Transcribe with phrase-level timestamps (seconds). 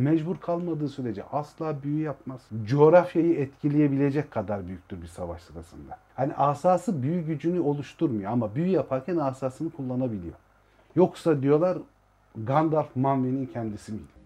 [0.00, 2.40] mecbur kalmadığı sürece asla büyü yapmaz.
[2.64, 5.98] Coğrafyayı etkileyebilecek kadar büyüktür bir savaş sırasında.
[6.14, 10.34] Hani asası büyü gücünü oluşturmuyor ama büyü yaparken asasını kullanabiliyor.
[10.96, 11.78] Yoksa diyorlar
[12.36, 14.20] Gandalf Manwe'nin kendisi miydi?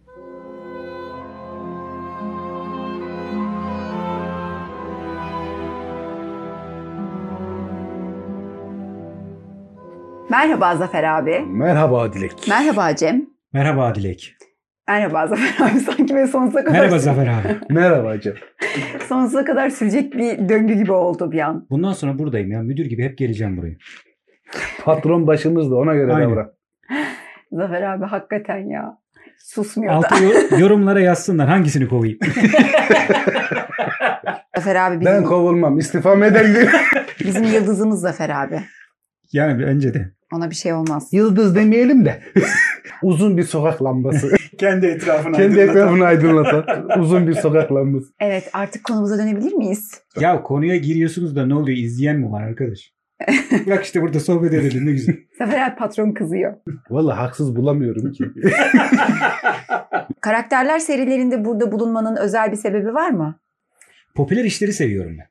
[10.31, 11.41] Merhaba Zafer abi.
[11.41, 12.49] Merhaba Dilek.
[12.49, 13.27] Merhaba Cem.
[13.53, 14.35] Merhaba Dilek.
[14.89, 15.81] Merhaba Zafer abi.
[15.87, 17.59] Sanki böyle sonsuza kadar, Merhaba Zafer abi.
[17.75, 18.35] Merhaba Cem.
[19.09, 21.67] sonsuza kadar sürecek bir döngü gibi oldu bir an.
[21.71, 22.63] Bundan sonra buradayım ya.
[22.63, 23.75] Müdür gibi hep geleceğim buraya.
[24.85, 26.31] Patron başımızda ona göre Aynen.
[26.31, 26.53] davran.
[27.53, 28.99] Zafer abi hakikaten ya.
[29.39, 29.97] Susmuyor da.
[29.97, 32.19] Altı yo- yorumlara yazsınlar hangisini kovayım.
[34.57, 35.79] Zafer abi bizim, Ben kovulmam.
[35.79, 36.47] İstifam eder
[37.25, 38.61] bizim yıldızımız Zafer abi.
[39.33, 40.11] yani bence de.
[40.33, 41.09] Ona bir şey olmaz.
[41.13, 42.23] Yıldız demeyelim de.
[43.03, 44.37] Uzun bir sokak lambası.
[44.59, 48.07] Kendi etrafına Kendi etrafını aydınlatan uzun bir sokak lambası.
[48.21, 50.03] Evet artık konumuza dönebilir miyiz?
[50.21, 51.79] Ya konuya giriyorsunuz da ne oluyor?
[51.79, 52.95] İzleyen mi var arkadaş?
[53.67, 55.17] Bak işte burada sohbet edelim ne güzel.
[55.39, 56.55] Zafer patron kızıyor.
[56.91, 58.25] Vallahi haksız bulamıyorum ki.
[60.21, 63.41] Karakterler serilerinde burada bulunmanın özel bir sebebi var mı?
[64.15, 65.27] Popüler işleri seviyorum ben.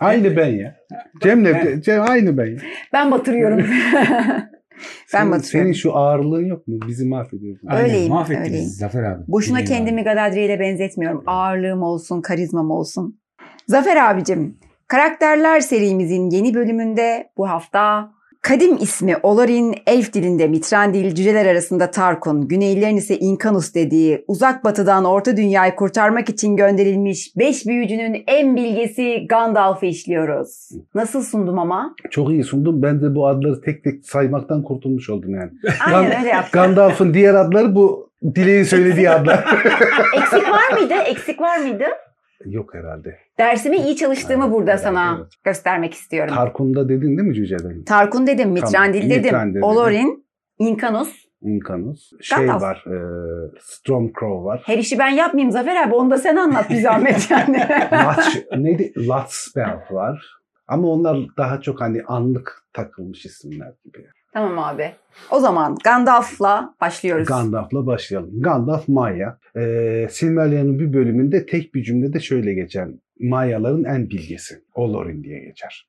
[0.00, 0.76] Aynı ben ya.
[1.22, 2.58] Cem'le Cem aynı ben ya.
[2.92, 3.66] Ben batırıyorum.
[5.06, 5.42] Senin, batırıyorum.
[5.42, 6.78] senin şu ağırlığın yok mu?
[6.88, 7.68] Bizi mahvediyorsun.
[7.68, 8.68] Aynen, Öyleyim, Mahvettiniz öyleyim.
[8.68, 9.22] Zafer abi.
[9.28, 10.04] Boşuna Bileyim kendimi abi.
[10.04, 11.22] Galadriel ile benzetmiyorum.
[11.26, 13.20] Ağırlığım olsun, karizmam olsun.
[13.68, 18.10] Zafer abicim, Karakterler serimizin yeni bölümünde bu hafta
[18.48, 25.04] kadim ismi Olorin, elf dilinde Mitrandil, cüceler arasında Tarkun, güneylilerin ise Inkanus dediği uzak batıdan
[25.04, 30.68] orta dünyayı kurtarmak için gönderilmiş 5 büyücünün en bilgesi Gandalf'ı işliyoruz.
[30.94, 31.94] Nasıl sundum ama?
[32.10, 32.82] Çok iyi sundun.
[32.82, 35.50] Ben de bu adları tek tek saymaktan kurtulmuş oldum yani.
[35.86, 36.62] Aynen öyle yaptım.
[36.62, 39.44] Gandalf'ın diğer adları bu Dilek'in söylediği adlar.
[40.16, 40.94] Eksik var mıydı?
[40.94, 41.84] Eksik var mıydı?
[42.44, 43.18] Yok herhalde.
[43.38, 45.32] Dersimi iyi çalıştığımı Evet, burada evet, sana evet.
[45.44, 46.34] göstermek istiyorum.
[46.34, 47.84] Tarkun'da dedin değil mi cüceden?
[47.84, 49.60] Tarkun dedim, Mitrandil dedim, Mitrandil.
[49.62, 50.26] Olorin,
[50.58, 51.26] Inkanus.
[51.42, 52.10] Inkanus.
[52.22, 52.62] Şey Gandalf.
[52.62, 52.84] var.
[52.86, 52.96] E,
[53.60, 54.62] Stormcrow var.
[54.66, 55.94] Her işi ben yapmayayım Zafer abi.
[55.94, 57.58] Onu da sen anlat bir zahmet yani.
[57.92, 58.92] Latch, neydi?
[59.08, 60.26] Latspell var.
[60.68, 64.06] Ama onlar daha çok hani anlık takılmış isimler gibi.
[64.36, 64.92] Tamam abi.
[65.30, 67.28] O zaman Gandalf'la başlıyoruz.
[67.28, 68.42] Gandalf'la başlayalım.
[68.42, 69.38] Gandalf Maya.
[69.56, 72.88] Ee, Silmarillion'un bir bölümünde tek bir cümlede şöyle geçer.
[73.20, 74.54] Mayaların en bilgesi.
[74.74, 75.88] Olorin diye geçer.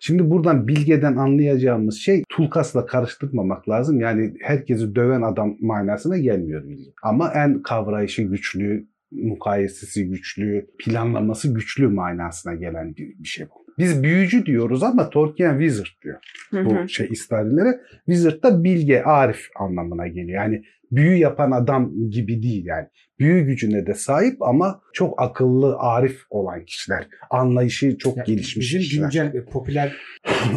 [0.00, 4.00] Şimdi buradan bilgeden anlayacağımız şey Tulkas'la karıştırmamak lazım.
[4.00, 6.92] Yani herkesi döven adam manasına gelmiyor bilgi.
[7.02, 13.67] Ama en kavrayışı güçlü, mukayesesi güçlü, planlaması güçlü manasına gelen bir, bir şey bu.
[13.78, 16.18] Biz büyücü diyoruz ama Tolkien wizard diyor
[16.50, 16.64] Hı hı.
[16.84, 17.80] bu şey istarilere.
[18.06, 20.42] Wizard da bilge, arif anlamına geliyor.
[20.42, 20.62] Yani
[20.92, 22.86] büyü yapan adam gibi değil yani.
[23.18, 27.06] Büyü gücüne de sahip ama çok akıllı, arif olan kişiler.
[27.30, 29.02] Anlayışı çok Ya, gelişmiş Bizim kişiler.
[29.02, 29.96] güncel ve popüler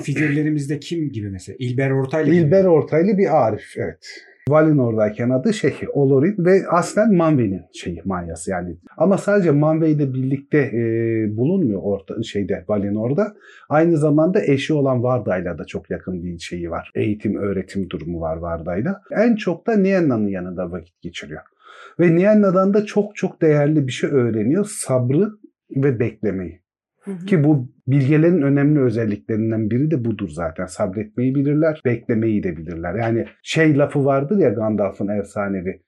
[0.03, 1.56] figürlerimizde kim gibi mesela?
[1.59, 2.36] İlber Ortaylı gibi.
[2.36, 4.08] İlber Ortaylı bir arif, evet.
[4.50, 8.78] Valinor'dayken adı şey Olorin ve aslen Manwë'nin şeyi manyası yani.
[8.97, 10.81] Ama sadece Manwë ile birlikte e,
[11.38, 13.34] bulunmuyor orta şeyde Valinor'da.
[13.69, 16.91] Aynı zamanda eşi olan Varda'yla da çok yakın bir şeyi var.
[16.96, 19.02] Eğitim, öğretim durumu var Varda'yla.
[19.12, 21.41] En çok da Nienna'nın yanında vakit geçiriyor.
[22.00, 24.66] Ve Nienna'dan da çok çok değerli bir şey öğreniyor.
[24.66, 25.29] Sabrı
[25.75, 26.60] ve beklemeyi.
[27.01, 27.25] Hı hı.
[27.25, 30.66] Ki bu bilgelerin önemli özelliklerinden biri de budur zaten.
[30.66, 32.95] Sabretmeyi bilirler, beklemeyi de bilirler.
[32.95, 35.81] Yani şey lafı vardır ya Gandalf'ın efsanevi.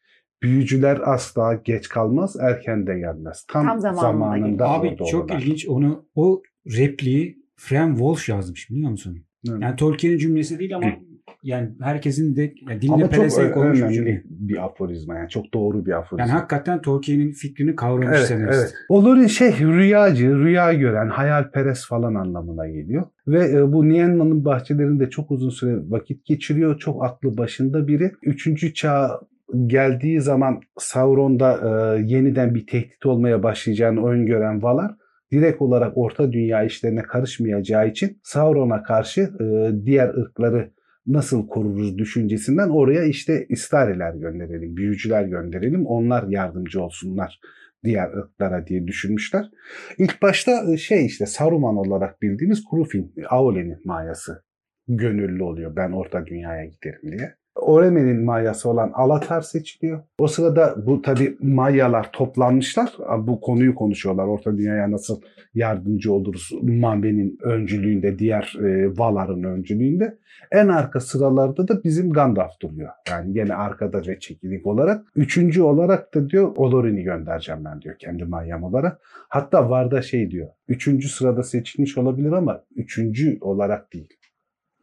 [0.44, 3.46] Büyücüler asla geç kalmaz, erken de gelmez.
[3.50, 5.40] Tam, Tam zamanında zamanında Abi çok olurlar.
[5.40, 6.42] ilginç onu o
[6.78, 9.26] repliği Fran Walsh yazmış biliyor musun?
[9.50, 9.62] Evet.
[9.62, 10.86] Yani Tolkien'in cümlesi değil ama
[11.44, 14.24] yani herkesin de yani diline Ama çok pelesenk olmuş bir önemli cümle.
[14.26, 15.16] bir aforizma.
[15.16, 16.28] Yani çok doğru bir aforizma.
[16.28, 18.60] Yani hakikaten Tolkien'in fikrini kavramış Evet, senarist.
[18.60, 18.74] evet.
[18.90, 23.04] Olorin şey rüyacı, rüya gören, hayalperest falan anlamına geliyor.
[23.28, 26.80] Ve e, bu Nienna'nın bahçelerinde çok uzun süre vakit geçiriyor.
[26.80, 28.12] Çok aklı başında biri.
[28.24, 29.20] Üçüncü çağ
[29.68, 31.60] geldiği zaman Sauron'da
[31.98, 34.92] e, yeniden bir tehdit olmaya başlayacağını öngören Valar
[35.32, 40.72] direkt olarak Orta Dünya işlerine karışmayacağı için Sauron'a karşı e, diğer ırkları
[41.08, 47.40] nasıl koruruz düşüncesinden oraya işte istariler gönderelim, büyücüler gönderelim, onlar yardımcı olsunlar
[47.84, 49.50] diğer ırklara diye düşünmüşler.
[49.98, 54.44] İlk başta e, şey işte Saruman olarak bildiğimiz Kurufin, Aule'nin mayası
[54.88, 57.36] gönüllü oluyor ben Orta Dünya'ya giderim diye.
[57.56, 60.02] Oreme'nin Mayası olan Alatar seçiliyor.
[60.18, 62.94] O sırada bu tabi Mayalar toplanmışlar.
[63.18, 64.26] Bu konuyu konuşuyorlar.
[64.26, 65.22] Orta Dünya'ya nasıl
[65.54, 66.50] yardımcı oluruz?
[66.62, 70.18] Mambe'nin öncülüğünde, diğer e, Valar'ın öncülüğünde.
[70.52, 72.90] En arka sıralarda da bizim Gandalf duruyor.
[73.10, 75.06] Yani gene arkada ve çekilik olarak.
[75.16, 79.00] Üçüncü olarak da diyor Olorin'i göndereceğim ben diyor kendi Mayam olarak.
[79.30, 80.48] Hatta Varda şey diyor.
[80.68, 84.10] Üçüncü sırada seçilmiş olabilir ama üçüncü olarak değil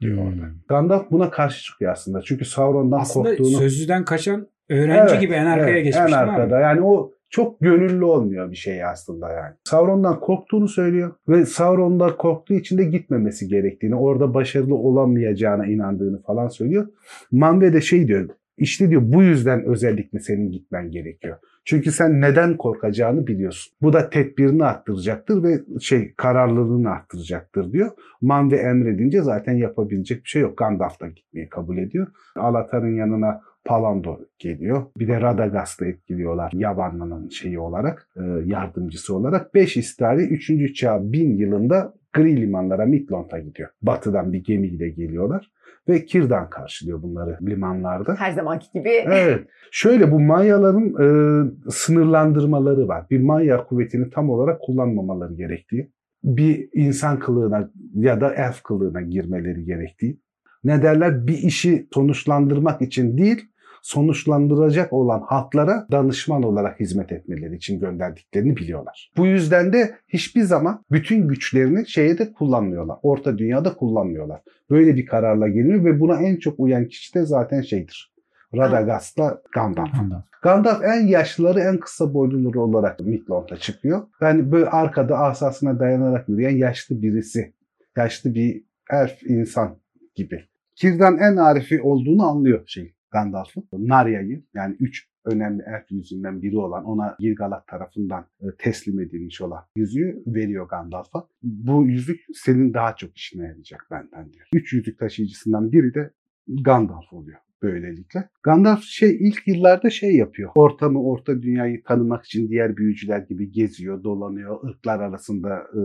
[0.00, 0.26] diyor Hmm.
[0.26, 0.50] orada.
[0.68, 2.22] Gandalf buna karşı çıkıyor aslında.
[2.22, 3.48] Çünkü Sauron'dan Aslında korktuğunu...
[3.48, 6.56] sözlüden kaçan öğrenci Evet, gibi en arkaya evet, geçmiş En arkada.
[6.56, 6.62] abi?
[6.62, 9.54] Yani o çok gönüllü olmuyor bir şey aslında yani.
[9.64, 16.48] Sauron'dan korktuğunu söylüyor ve Sauron'dan korktuğu için de gitmemesi gerektiğini, orada başarılı olamayacağına inandığını falan
[16.48, 16.86] söylüyor.
[17.32, 18.28] Manve de şey diyor,
[18.60, 21.36] işte diyor bu yüzden özellikle senin gitmen gerekiyor.
[21.64, 23.74] Çünkü sen neden korkacağını biliyorsun.
[23.82, 27.90] Bu da tedbirini arttıracaktır ve şey kararlılığını arttıracaktır diyor.
[28.20, 30.58] Manve emredince zaten yapabilecek bir şey yok.
[30.58, 32.06] Gandalf da gitmeyi kabul ediyor.
[32.36, 34.82] Alatar'ın yanına Palando geliyor.
[34.98, 39.54] Bir de Radagast'ı etkiliyorlar Yavanlı'nın şeyi olarak, e, yardımcısı olarak.
[39.54, 40.74] Beş istari 3.
[40.74, 43.68] çağ 1000 yılında gri limanlara Midlond'a gidiyor.
[43.82, 45.50] Batıdan bir gemiyle geliyorlar.
[45.88, 48.14] Ve Kirdan karşılıyor bunları limanlarda.
[48.14, 48.88] Her zamanki gibi.
[48.88, 49.46] Evet.
[49.70, 53.06] Şöyle bu Mayaların e, sınırlandırmaları var.
[53.10, 55.92] Bir Maya kuvvetini tam olarak kullanmamaları gerektiği,
[56.24, 60.20] bir insan kılığına ya da elf kılığına girmeleri gerektiği.
[60.64, 61.26] Ne derler?
[61.26, 63.49] Bir işi sonuçlandırmak için değil,
[63.82, 69.12] sonuçlandıracak olan halklara danışman olarak hizmet etmeleri için gönderdiklerini biliyorlar.
[69.16, 72.96] Bu yüzden de hiçbir zaman bütün güçlerini şeye de kullanmıyorlar.
[73.02, 74.40] Orta dünyada kullanmıyorlar.
[74.70, 78.10] Böyle bir kararla geliyor ve buna en çok uyan kişi de zaten şeydir.
[78.54, 79.88] Radagast'la Gandalf.
[80.02, 80.24] Ondan.
[80.42, 84.02] Gandalf en yaşlıları en kısa boyluları olarak Midlond'a çıkıyor.
[84.20, 87.52] Yani böyle arkada asasına dayanarak yürüyen yaşlı birisi.
[87.96, 89.76] Yaşlı bir elf insan
[90.14, 90.44] gibi.
[90.76, 93.68] Kirdan en arifi olduğunu anlıyor şey Gandalf'ın.
[93.72, 99.64] Narya'yı yani üç önemli elf yüzünden biri olan ona Gilgalad tarafından e, teslim edilmiş olan
[99.76, 101.28] yüzüğü veriyor Gandalf'a.
[101.42, 104.46] Bu yüzük senin daha çok işine yarayacak benden diyor.
[104.54, 106.10] Üç yüzük taşıyıcısından biri de
[106.48, 108.28] Gandalf oluyor böylelikle.
[108.42, 110.50] Gandalf şey ilk yıllarda şey yapıyor.
[110.54, 115.82] Ortamı, orta dünyayı tanımak için diğer büyücüler gibi geziyor, dolanıyor, ırklar arasında e,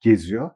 [0.00, 0.50] geziyor.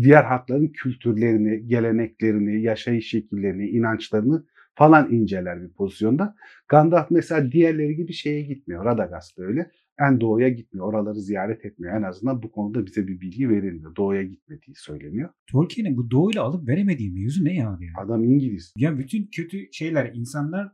[0.00, 4.44] Diğer halkların kültürlerini, geleneklerini, yaşayış şekillerini, inançlarını
[4.80, 6.34] falan inceler bir pozisyonda.
[6.68, 8.84] Gandalf mesela diğerleri gibi şeye gitmiyor.
[8.84, 9.70] Radagast'ta öyle.
[10.00, 10.86] En doğuya gitmiyor.
[10.86, 11.96] Oraları ziyaret etmiyor.
[11.96, 13.96] En azından bu konuda bize bir bilgi verilmiyor.
[13.96, 15.30] Doğuya gitmediği söyleniyor.
[15.52, 17.92] Tolkien'in bu doğuyla alıp veremediği mevzu ne ya abi ya?
[17.98, 18.72] Adam İngiliz.
[18.76, 20.68] Ya bütün kötü şeyler insanlar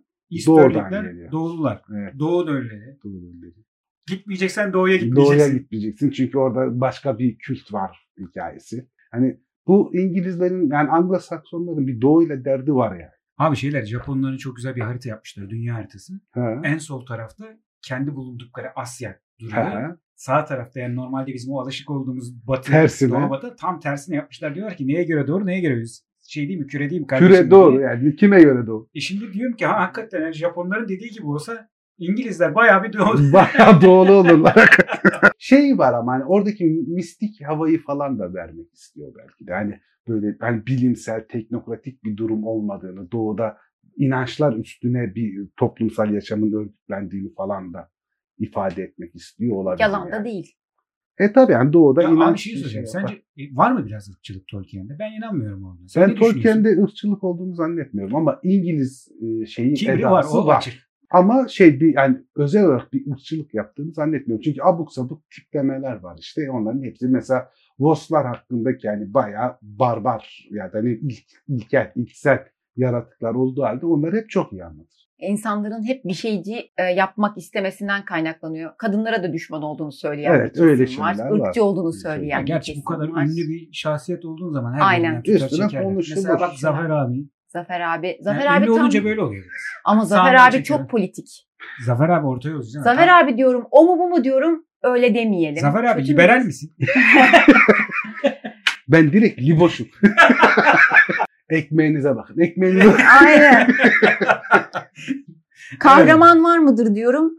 [1.08, 1.32] geliyor.
[1.32, 1.82] doğulular.
[1.96, 2.14] Evet.
[2.18, 2.98] Doğu da öyle.
[3.04, 3.64] doğru dedi.
[4.08, 5.58] Gitmeyeceksen doğuya Doğuya gitmeyeceksin.
[5.58, 8.88] gitmeyeceksin çünkü orada başka bir kült var hikayesi.
[9.10, 13.15] Hani bu İngilizlerin yani Anglo-Saksonların bir doğuyla derdi var yani.
[13.38, 15.50] Abi şeyler Japonların çok güzel bir harita yapmışlar.
[15.50, 16.12] Dünya haritası.
[16.32, 16.60] Ha.
[16.64, 17.44] En sol tarafta
[17.82, 19.56] kendi bulundukları Asya duruyor.
[19.56, 19.96] Ha.
[20.14, 23.10] Sağ tarafta yani normalde bizim o alışık olduğumuz batı, Tersine.
[23.10, 24.54] doğu batı tam tersine yapmışlar.
[24.54, 26.00] Diyorlar ki neye göre doğru neye göre yüz?
[26.28, 27.34] Şey değil mi küre değil mi kardeşim?
[27.36, 27.82] Küre doğru diye.
[27.82, 28.88] yani kime göre doğru?
[28.94, 31.68] E şimdi diyorum ki ha, hakikaten yani Japonların dediği gibi olsa
[31.98, 33.14] İngilizler bayağı bir doğu.
[33.32, 34.70] Bayağı doğru olurlar.
[35.38, 39.52] şey var ama hani oradaki mistik havayı falan da vermek istiyor belki de.
[39.52, 43.56] Hani böyle hani bilimsel, teknokratik bir durum olmadığını, doğuda
[43.96, 47.90] inançlar üstüne bir toplumsal yaşamın örgütlendiğini falan da
[48.38, 49.82] ifade etmek istiyor olabilir.
[49.82, 50.24] Yalan da yani.
[50.24, 50.56] değil.
[51.18, 52.84] E tabi yani doğuda Ya inanç şey yapar.
[52.84, 53.22] Sence
[53.52, 54.96] var mı biraz ırkçılık Tolkien'de?
[54.98, 55.88] Ben inanmıyorum ona.
[55.88, 56.16] Sen Ben?
[56.16, 60.44] Tolkien'de ırkçılık olduğunu zannetmiyorum ama İngiliz e, şeyi Kibri edası var var.
[60.44, 60.85] o açık.
[61.10, 64.42] Ama şey bir yani özel olarak bir ırkçılık yaptığını zannetmiyorum.
[64.42, 66.50] Çünkü abuk sabuk tiplemeler var işte.
[66.50, 72.44] Onların hepsi mesela Voslar hakkındaki yani bayağı barbar yani hani ilk, ilkel, ilksel
[72.76, 75.06] yaratıklar olduğu halde onları hep çok iyi anlatır.
[75.18, 78.70] İnsanların hep bir şeyci e, yapmak istemesinden kaynaklanıyor.
[78.78, 80.86] Kadınlara da düşman olduğunu söyleyen Evet, öyle var.
[80.86, 81.46] şeyler var.
[81.48, 83.24] Irkçı olduğunu Öyle söyleyen Ya bir gerçi bu kadar var.
[83.24, 85.22] ünlü bir şahsiyet olduğun zaman her Aynen.
[85.24, 86.16] Üstüne konuşulur.
[86.16, 87.24] Mesela bak Zafer abi.
[87.48, 88.18] Zafer abi.
[88.20, 88.80] Zafer Yani abi ünlü tam...
[88.80, 89.52] olunca böyle oluyor biraz.
[89.84, 90.84] Ama Zafer abi çekiyorum.
[90.84, 91.48] çok politik.
[91.84, 92.82] Zafer abi ortaya olacak.
[92.84, 95.60] Zafer abi diyorum o mu bu mu diyorum öyle demeyelim.
[95.60, 96.44] Zafer abi Kötü liberal mü?
[96.44, 96.76] misin?
[98.88, 99.86] Ben direkt liboşum.
[101.50, 102.40] Ekmeğinize bakın.
[102.40, 103.68] Ekmeğinize Aynen.
[105.80, 107.32] Kahraman var mıdır diyorum.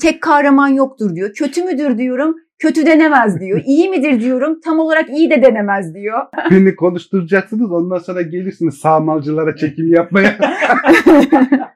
[0.00, 1.32] Tek kahraman yoktur diyor.
[1.34, 2.36] Kötü müdür diyorum.
[2.58, 3.60] Kötü denemez diyor.
[3.66, 4.60] İyi midir diyorum.
[4.64, 6.18] Tam olarak iyi de denemez diyor.
[6.50, 7.72] beni konuşturacaksınız.
[7.72, 10.38] Ondan sonra gelirsiniz sağmalcılara çekim yapmaya.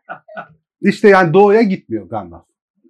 [0.80, 2.44] İşte yani doğuya gitmiyor Gandalf.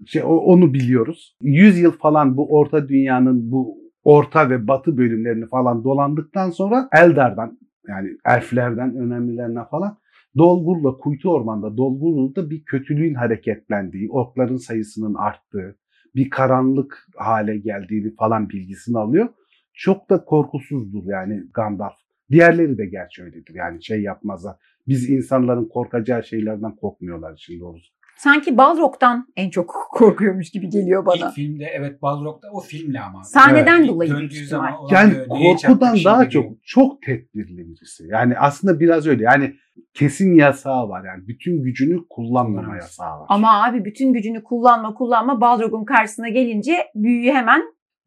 [0.07, 1.37] Şey, onu biliyoruz.
[1.43, 7.59] 100 yıl falan bu orta dünyanın bu orta ve batı bölümlerini falan dolandıktan sonra Eldar'dan
[7.89, 9.99] yani elflerden önemlilerine falan
[10.39, 15.77] Dolgur'la Kuytu Orman'da Dolgur'da bir kötülüğün hareketlendiği, orkların sayısının arttığı,
[16.15, 19.29] bir karanlık hale geldiğini falan bilgisini alıyor.
[19.75, 21.97] Çok da korkusuzdur yani Gandalf.
[22.31, 24.57] Diğerleri de gerçi öyledir yani şey yapmazlar.
[24.89, 27.98] Biz insanların korkacağı şeylerden korkmuyorlar için doğrusu.
[28.19, 31.17] Sanki Balrog'dan en çok korkuyormuş gibi geliyor bana.
[31.17, 33.25] İlk filmde evet Balrog'da o filmle ama.
[33.25, 38.07] Sahneden İlk dolayı Döndüğü zaman Yani korkudan daha şimdi çok çok tedbirli birisi.
[38.07, 39.25] Yani aslında biraz öyle.
[39.25, 39.55] Yani
[39.95, 41.05] kesin yasağı var.
[41.05, 43.27] Yani bütün gücünü kullanmama yasağı var.
[43.29, 47.63] Ama abi bütün gücünü kullanma kullanma Balrog'un karşısına gelince büyüyü hemen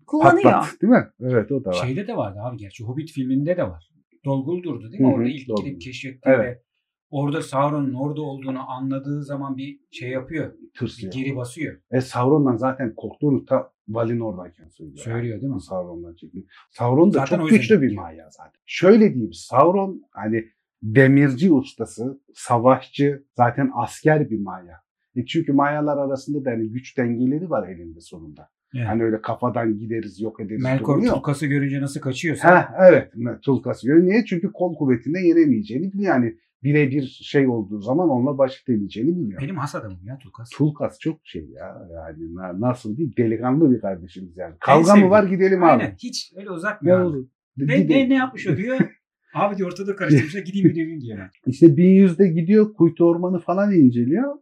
[0.07, 0.51] kullanıyor.
[0.51, 1.07] Patlat, değil mi?
[1.21, 1.73] Evet o da var.
[1.85, 3.91] Şeyde de vardı abi gerçi Hobbit filminde de var.
[4.25, 5.07] Dolgul durdu değil mi?
[5.07, 5.65] Hı hı, orada ilk Dolgul.
[5.65, 6.63] gidip keşfettiğinde Evet.
[7.11, 10.53] Orada Sauron'un orada olduğunu anladığı zaman bir şey yapıyor.
[10.61, 11.13] Bir Tırsıyor.
[11.13, 11.77] geri basıyor.
[11.91, 14.97] E Sauron'dan zaten korktuğunu ta Valinor'dayken söylüyor.
[14.97, 15.61] Söylüyor değil mi?
[15.61, 16.47] Sauron'dan çekmiyor.
[16.69, 18.61] Sauron da Zaten çok güçlü bir manya zaten.
[18.65, 20.45] Şöyle diyeyim Sauron hani
[20.83, 24.81] demirci ustası, savaşçı, zaten asker bir maya.
[25.15, 28.49] E çünkü mayalar arasında da hani güç dengeleri var elinde sonunda.
[28.73, 28.85] Yani.
[28.85, 31.05] Hani öyle kafadan gideriz yok ederiz Melkor.
[31.05, 34.05] Tulkas'ı görünce nasıl kaçıyorsa Ha evet Tulkas göre.
[34.05, 34.25] Niye?
[34.25, 36.15] Çünkü kol kuvvetine yenemeyeceğini biliyor.
[36.15, 39.41] Yani birebir şey olduğu zaman onunla baş edemeyeceğini biliyor.
[39.41, 40.49] benim has adamım ya Tulkas.
[40.49, 41.87] Tulkas çok şey ya.
[41.93, 44.55] Yani na- nasıl değil delikanlı bir kardeşimiz yani.
[44.59, 45.95] Kavga mı var gidelim Aynen abi.
[46.03, 46.99] hiç öyle Ne uzatmıyor.
[46.99, 47.05] abi.
[47.05, 47.27] olur?
[47.57, 47.89] Ne, Gidelim.
[47.89, 48.79] ne, ne yapmış o diyor.
[49.33, 51.29] Abi diyor ortada karıştırmışlar gideyim bir döveyim diyor.
[51.45, 54.35] İşte 1100'de gidiyor kuytu ormanı falan inceliyor.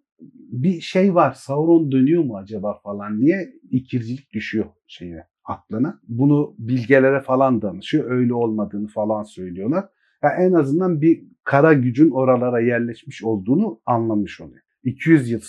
[0.52, 6.00] Bir şey var Sauron dönüyor mu acaba falan diye ikircilik düşüyor şeye aklına.
[6.08, 8.12] Bunu bilgelere falan danışıyor.
[8.12, 9.86] Öyle olmadığını falan söylüyorlar.
[10.24, 14.62] Ya en azından bir kara gücün oralara yerleşmiş olduğunu anlamış oluyor.
[14.84, 15.42] 200 yıl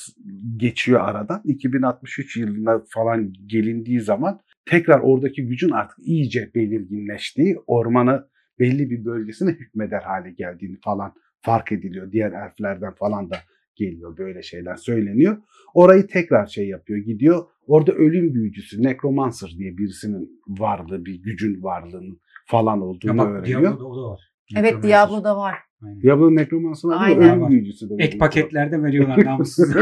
[0.57, 1.41] geçiyor aradan.
[1.45, 9.51] 2063 yılına falan gelindiği zaman tekrar oradaki gücün artık iyice belirginleştiği, ormanı belli bir bölgesine
[9.51, 12.13] hükmeder hale geldiğini falan fark ediliyor.
[12.13, 13.37] Diğer elflerden falan da
[13.77, 15.37] geliyor böyle şeyler söyleniyor.
[15.75, 17.45] Orayı tekrar şey yapıyor gidiyor.
[17.67, 23.63] Orada ölüm büyücüsü Necromancer diye birisinin varlığı bir gücün varlığının falan olduğunu bak öğreniyor.
[23.63, 24.30] Diablo'da o da var.
[24.57, 24.83] Evet.
[24.83, 25.55] Diablo'da var.
[25.85, 26.03] Aynen.
[26.03, 26.97] Diablo Necromancer var?
[27.01, 27.39] Aynen.
[27.39, 27.95] ölüm büyücüsü de.
[27.99, 29.77] Ek paketlerde veriyorlar namussuz.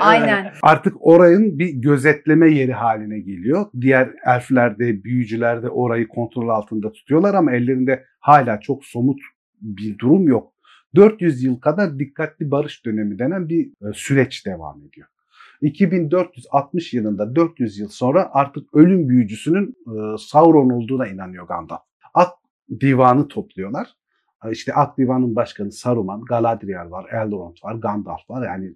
[0.00, 0.52] Aynen.
[0.62, 3.66] Artık orayın bir gözetleme yeri haline geliyor.
[3.80, 9.20] Diğer elfler de büyücüler de orayı kontrol altında tutuyorlar ama ellerinde hala çok somut
[9.60, 10.52] bir durum yok.
[10.96, 15.08] 400 yıl kadar dikkatli barış dönemi denen bir e, süreç devam ediyor.
[15.62, 21.80] 2460 yılında 400 yıl sonra artık ölüm büyücüsünün e, Sauron olduğuna inanıyor Gandalf.
[22.74, 23.88] Ak divanı topluyorlar.
[24.50, 28.46] İşte Ak Divan'ın başkanı Saruman, Galadriel var, Elrond var, Gandalf var.
[28.46, 28.74] Yani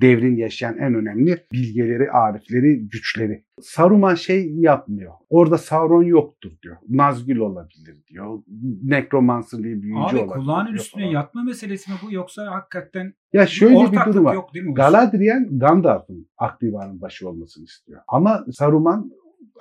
[0.00, 3.44] devrin yaşayan en önemli bilgeleri, arifleri, güçleri.
[3.60, 5.12] Saruman şey yapmıyor.
[5.30, 6.76] Orada Sauron yoktur diyor.
[6.88, 8.42] Nazgül olabilir diyor.
[8.82, 10.28] Necromancer diye büyücü Abi olabilir.
[10.34, 11.12] kulağının diyor üstüne falan.
[11.14, 14.34] yatma meselesi mi bu yoksa hakikaten Ya şöyle bir ortaklık durum var.
[14.34, 14.50] yok?
[14.76, 18.00] Galadriel Gandalf'ın Akdivan'ın başı olmasını istiyor.
[18.08, 19.10] Ama Saruman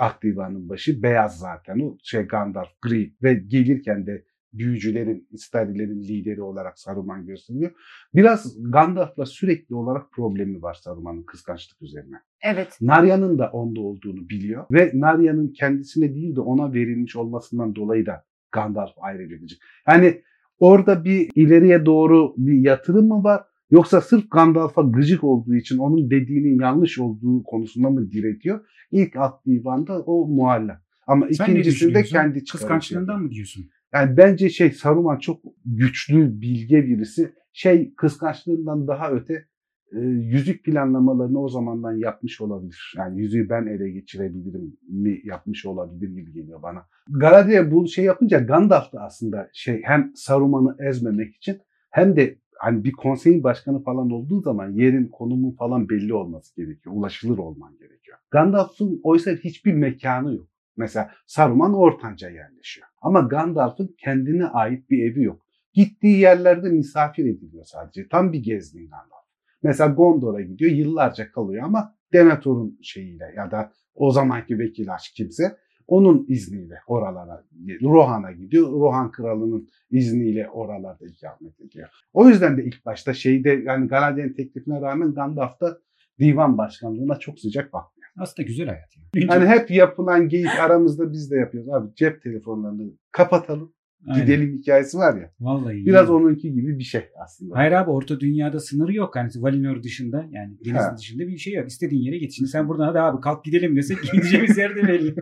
[0.02, 1.80] Akdivan'ın başı beyaz zaten.
[1.80, 7.72] O şey Gandalf gri ve gelirken de büyücülerin, istarilerin lideri olarak Saruman gösteriliyor.
[8.14, 12.16] Biraz Gandalf'la sürekli olarak problemi var Saruman'ın kıskançlık üzerine.
[12.42, 12.78] Evet.
[12.82, 18.26] Narya'nın da onda olduğunu biliyor ve Narya'nın kendisine değil de ona verilmiş olmasından dolayı da
[18.52, 19.60] Gandalf ayrılacak.
[19.88, 20.22] Yani
[20.60, 26.12] orada bir ileriye doğru bir yatırım mı var yoksa sırf Gandalf'a gıcık olduğu için onun
[26.12, 28.66] dediğinin yanlış olduğu konusunda mı diretiyor?
[28.92, 30.82] İlk at divanda o muallak.
[31.08, 33.70] Ama Sen ikincisinde kendi Kıskançlığından mı diyorsun?
[33.94, 37.34] yani bence şey Saruman çok güçlü, bilge birisi.
[37.54, 39.46] Şey kıskançlığından daha öte
[39.92, 42.94] e, yüzük planlamalarını o zamandan yapmış olabilir.
[42.98, 46.86] Yani yüzüğü ben ele geçirebilirim mi yapmış olabilir gibi geliyor bana.
[47.10, 51.58] Galadriel bu şey yapınca Gandalf da aslında şey hem Saruman'ı ezmemek için
[51.90, 56.96] hem de hani bir konseyin başkanı falan olduğu zaman yerin, konumun falan belli olması gerekiyor.
[56.96, 58.18] Ulaşılır olman gerekiyor.
[58.32, 60.48] Gandalf'ın oysa hiçbir mekanı yok.
[60.78, 62.88] Mesela Saruman Ortanca yerleşiyor.
[63.02, 65.46] Ama Gandalf'ın kendine ait bir evi yok.
[65.74, 68.08] Gittiği yerlerde misafir ediliyor sadece.
[68.08, 69.26] Tam bir gezgin Gandalf.
[69.64, 75.58] Mesela Gondor'a gidiyor yıllarca kalıyor ama Denethor'un şeyiyle ya da o zamanki vekil aşk kimse
[75.92, 77.44] onun izniyle oralara
[77.84, 78.72] Rohan'a gidiyor.
[78.72, 81.90] Rohan kralının izniyle oralarda ikamet ediyor.
[82.14, 85.78] O yüzden de ilk başta şeyde yani Galadriel'in teklifine rağmen Gandalf da
[86.20, 88.10] divan başkanlığına çok sıcak bakmıyor.
[88.20, 88.90] Aslında güzel hayat.
[89.16, 89.28] Yani.
[89.28, 91.70] Hani hep yapılan geyik aramızda biz de yapıyoruz.
[91.70, 93.74] Abi cep telefonlarını kapatalım
[94.08, 94.22] Aynen.
[94.22, 95.32] gidelim hikayesi var ya.
[95.40, 95.86] Vallahi.
[95.86, 96.12] Biraz iyi.
[96.12, 97.56] onunki gibi bir şey aslında.
[97.58, 99.16] Hayır abi orta dünyada sınırı yok.
[99.16, 100.98] Yani Valinor dışında yani denizin Ha.
[100.98, 101.68] dışında bir şey yok.
[101.68, 102.32] İstediğin yere git.
[102.34, 105.16] Şimdi sen buradan hadi abi kalk gidelim desek gideceğimiz yer de belli.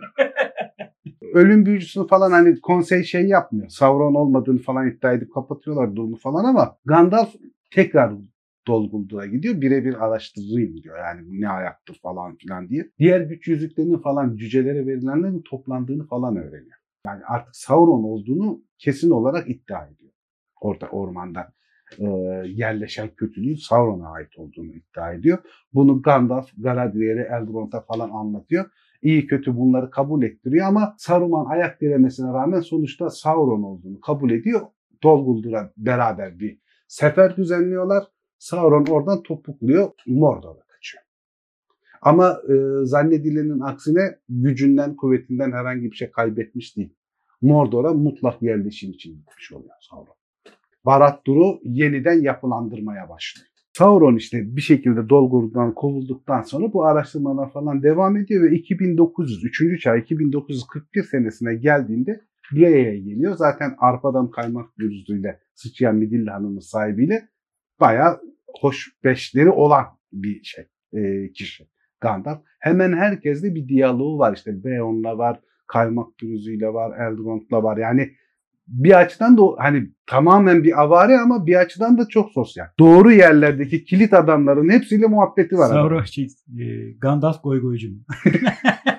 [1.34, 3.70] Ölüm büyücüsünü falan hani konsey şey yapmıyor.
[3.70, 7.36] Sauron olmadığını falan iddia edip kapatıyorlar durumu falan ama Gandalf
[7.72, 8.14] tekrar
[8.68, 9.62] Dol Guldur gidiyor.
[9.62, 10.98] Birebir araştırayım diyor.
[10.98, 12.90] Yani ne ayaktır falan filan diye.
[13.00, 16.78] Diğer güç yüzüklerinin falan cücelere verilenlerin toplandığını falan öğreniyor.
[17.06, 20.12] Yani artık Sauron olduğunu kesin olarak iddia ediyor.
[20.62, 21.54] Orada ormanda
[21.98, 22.06] e,
[22.46, 25.38] yerleşen kötülüğün Sauron'a ait olduğunu iddia ediyor.
[25.74, 28.66] Bunu Gandalf, Galadriel'e, Elrond'a falan anlatıyor.
[29.02, 34.62] İyi kötü bunları kabul ettiriyor ama Saruman ayak diremesine rağmen sonuçta Sauron olduğunu kabul ediyor.
[35.04, 38.04] Dol Guldur'a beraber bir sefer düzenliyorlar.
[38.38, 41.04] Sauron oradan topukluyor, Mordor'a kaçıyor.
[42.02, 46.94] Ama e, zannedilenin aksine gücünden, kuvvetinden herhangi bir şey kaybetmiş değil.
[47.42, 50.16] Mordor'a mutlak yerleşim için gitmiş oluyor Sauron.
[50.86, 53.49] Barat-Dur'u yeniden yapılandırmaya başlıyor.
[53.80, 59.82] Sauron işte bir şekilde Dolgur'dan kovulduktan sonra bu araştırmalar falan devam ediyor ve 2900, 3.
[59.82, 62.22] çağ 2941 senesine geldiğinde
[62.52, 63.36] Brea'ya geliyor.
[63.36, 67.30] Zaten arpadan kaymak gözüyle sıçrayan Midilli Hanım'ın sahibiyle
[67.80, 68.22] bayağı
[68.62, 71.68] hoş beşleri olan bir şey e, kişi
[72.02, 72.42] Gandalf.
[72.60, 77.78] Hemen herkesle bir diyaloğu var işte Beorn'la var, Kaymak Pürüzü'yle var, Elrond'la var.
[77.78, 78.12] Yani
[78.70, 82.66] bir açıdan da hani tamamen bir avari ama bir açıdan da çok sosyal.
[82.80, 85.68] Doğru yerlerdeki kilit adamların hepsiyle muhabbeti var.
[85.68, 86.28] Sauron şey,
[86.60, 87.98] e, Gandalf goygoycu mu?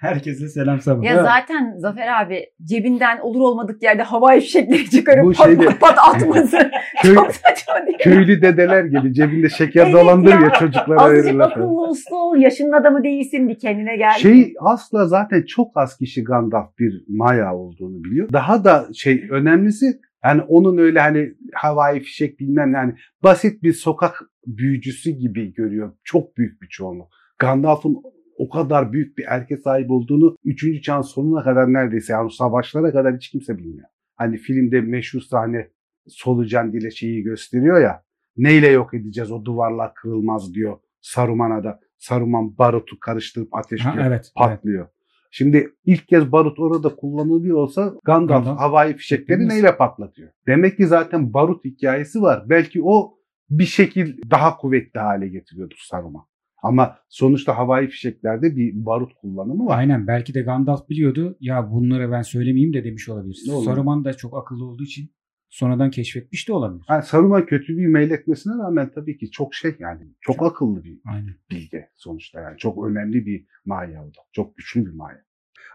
[0.00, 1.02] Herkese selam sabah.
[1.04, 5.80] Ya zaten Zafer abi cebinden olur olmadık yerde havai fişekleri çıkarıp Bu pat şeyde- pat
[5.80, 6.70] pat atması
[7.02, 8.02] Köy, çok saçma değil mi?
[8.02, 10.40] köylü dedeler gibi cebinde şeker Evet dolandır ya.
[10.40, 11.44] ya çocuklara Azıcık verirler.
[11.44, 14.12] akıllı uslu ol, yaşının adamı değilsin bir kendine gel.
[14.12, 18.28] Şey asla zaten çok az kişi Gandalf bir Maya olduğunu biliyor.
[18.32, 19.86] Daha da şey önemlisi
[20.24, 25.92] yani onun öyle hani havai fişek bilmem ne, yani basit bir sokak büyücüsü gibi görüyor.
[26.04, 27.08] Çok büyük bir çoğunluk.
[27.38, 27.96] Gandalf'ın
[28.40, 30.82] o kadar büyük bir erke sahip olduğunu 3.
[30.82, 33.88] çağın sonuna kadar neredeyse yani savaşlara kadar hiç kimse bilmiyor.
[34.16, 35.68] Hani filmde meşhur sahne
[36.08, 38.02] solucan dile şeyi gösteriyor ya.
[38.36, 41.80] Neyle yok edeceğiz o duvarlar kırılmaz diyor Saruman'a da.
[41.98, 44.32] Saruman barutu karıştırıp Ha, ateşliyor evet, evet.
[44.36, 44.88] patlıyor.
[45.30, 50.30] Şimdi ilk kez barut orada kullanılıyor olsa Gandalf Gandalf- havai fişekleri neyle patlatıyor?
[50.46, 52.44] Demek ki zaten barut hikayesi var.
[52.50, 53.18] Belki o
[53.50, 56.29] bir şekil daha kuvvetli hale getiriyordur Saruman.
[56.62, 59.78] Ama sonuçta havai fişeklerde bir barut kullanımı var.
[59.78, 61.36] Aynen belki de Gandalf biliyordu.
[61.40, 63.42] Ya bunları ben söylemeyeyim de demiş olabilir.
[63.46, 63.64] Ne olur?
[63.64, 65.10] Saruman da çok akıllı olduğu için
[65.48, 66.84] sonradan keşfetmiş de olabilir.
[66.88, 71.34] Yani Saruman kötülüğü meyletmesine rağmen tabii ki çok şey yani çok, Çok- akıllı bir Aynen.
[71.50, 72.58] bilge sonuçta yani.
[72.58, 74.20] Çok önemli bir maya o da.
[74.32, 75.24] Çok güçlü bir maya.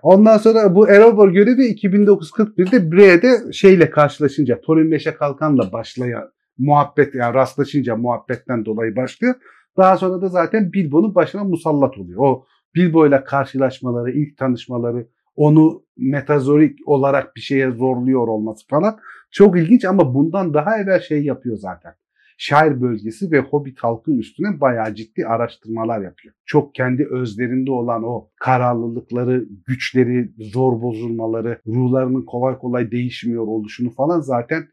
[0.03, 7.33] Ondan sonra bu Erebor görevi 2941'de Bre'de şeyle karşılaşınca Thorin Meşe Kalkan'la başlayan muhabbet yani
[7.33, 9.36] rastlaşınca muhabbetten dolayı başlıyor.
[9.77, 12.19] Daha sonra da zaten Bilbo'nun başına musallat oluyor.
[12.19, 18.99] O Bilbo ile karşılaşmaları, ilk tanışmaları, onu metazorik olarak bir şeye zorluyor olması falan
[19.31, 21.93] çok ilginç ama bundan daha evvel şey yapıyor zaten.
[22.38, 26.35] Şair bölgesi ve Hobbit halkı üstüne bayağı ciddi araştırmalar yapıyor.
[26.45, 34.19] Çok kendi özlerinde olan o kararlılıkları, güçleri, zor bozulmaları, ruhlarının kolay kolay değişmiyor oluşunu falan
[34.19, 34.67] zaten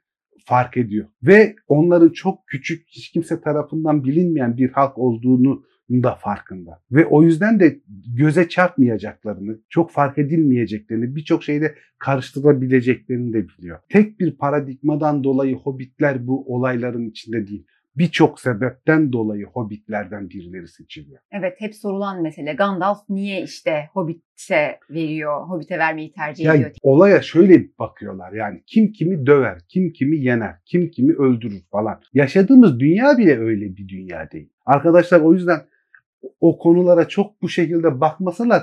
[0.45, 1.07] fark ediyor.
[1.23, 6.81] Ve onların çok küçük, hiç kimse tarafından bilinmeyen bir halk olduğunu da farkında.
[6.93, 7.81] Ve o yüzden de
[8.17, 13.79] göze çarpmayacaklarını, çok fark edilmeyeceklerini, birçok şeyde karıştırabileceklerini de biliyor.
[13.89, 17.67] Tek bir paradigmadan dolayı hobbitler bu olayların içinde değil.
[17.97, 21.21] Birçok sebepten dolayı hobbitlerden birileri seçiliyor.
[21.33, 26.75] Evet hep sorulan mesele Gandalf niye işte Hobbit'e veriyor, Hobbit'e vermeyi tercih Yani ediyor.
[26.83, 32.01] olaya şöyle bakıyorlar yani kim kimi döver, kim kimi yener, kim kimi öldürür falan.
[32.13, 34.49] Yaşadığımız dünya bile öyle bir dünya değil.
[34.67, 35.61] Arkadaşlar o yüzden
[36.41, 38.63] o konulara çok bu şekilde bakmasalar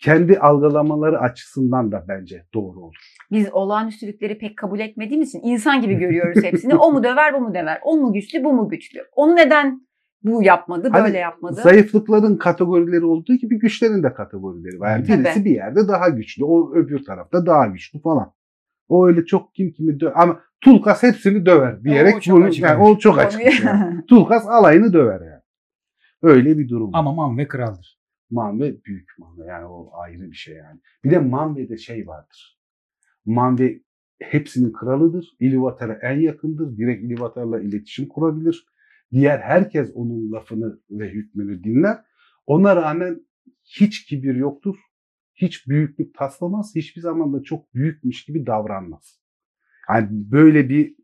[0.00, 2.96] kendi algılamaları açısından da bence doğru olur.
[3.32, 6.74] Biz olağanüstülükleri pek kabul etmediğimiz için insan gibi görüyoruz hepsini.
[6.74, 7.78] O mu döver, bu mu döver?
[7.84, 9.00] O mu güçlü, bu mu güçlü?
[9.16, 9.86] Onu neden
[10.22, 11.60] bu yapmadı, Hani böyle yapmadı?
[11.60, 14.90] Zayıflıkların kategorileri olduğu gibi güçlerin de kategorileri var.
[14.90, 15.24] Yani Tabii.
[15.24, 18.32] birisi bir yerde daha güçlü, o öbür tarafta daha güçlü falan.
[18.88, 22.64] O öyle çok kim kimi döver ama Tulkas hepsini döver diyerek O çok bunu açık
[22.64, 23.64] yani o çok açık.
[23.64, 24.06] yani.
[24.08, 25.42] Tulkas alayını döver yani.
[26.22, 26.90] Öyle bir durum.
[26.92, 27.99] Ama Manve kraldır.
[28.30, 30.80] Manve büyük Manve yani o ayrı bir şey yani.
[31.04, 32.58] Bir de Manve'de şey vardır.
[33.26, 33.80] Manve
[34.20, 35.36] hepsinin kralıdır.
[35.40, 36.76] İlivatar'a en yakındır.
[36.76, 38.66] Direkt İlivatar'la iletişim kurabilir.
[39.12, 41.98] Diğer herkes onun lafını ve hükmünü dinler.
[42.46, 43.20] Ona rağmen
[43.64, 44.76] hiç kibir yoktur.
[45.34, 46.72] Hiç büyüklük taslamaz.
[46.76, 49.20] Hiçbir zaman da çok büyükmüş gibi davranmaz.
[49.88, 50.96] Yani böyle bir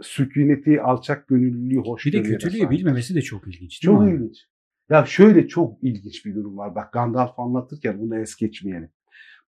[0.00, 2.70] sükuneti, alçak gönüllülüğü, Bir de kötülüğü sahip.
[2.70, 4.14] bilmemesi de çok ilginç Çok mi?
[4.14, 4.46] ilginç.
[4.92, 6.74] Ya şöyle çok ilginç bir durum var.
[6.74, 8.88] Bak Gandalf anlatırken bunu es geçmeyelim.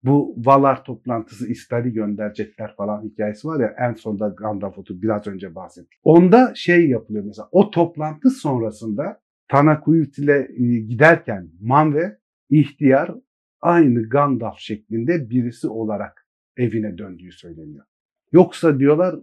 [0.05, 5.55] Bu Valar toplantısı İstari gönderecekler falan hikayesi var ya en sonunda Gandalf otur biraz önce
[5.55, 5.99] bahsettim.
[6.03, 12.19] Onda şey yapılıyor mesela o toplantı sonrasında Tanakuyut ile e, giderken Manve
[12.51, 13.15] ihtiyar
[13.61, 16.27] aynı Gandalf şeklinde birisi olarak
[16.57, 17.85] evine döndüğü söyleniyor.
[18.33, 19.17] Yoksa diyorlar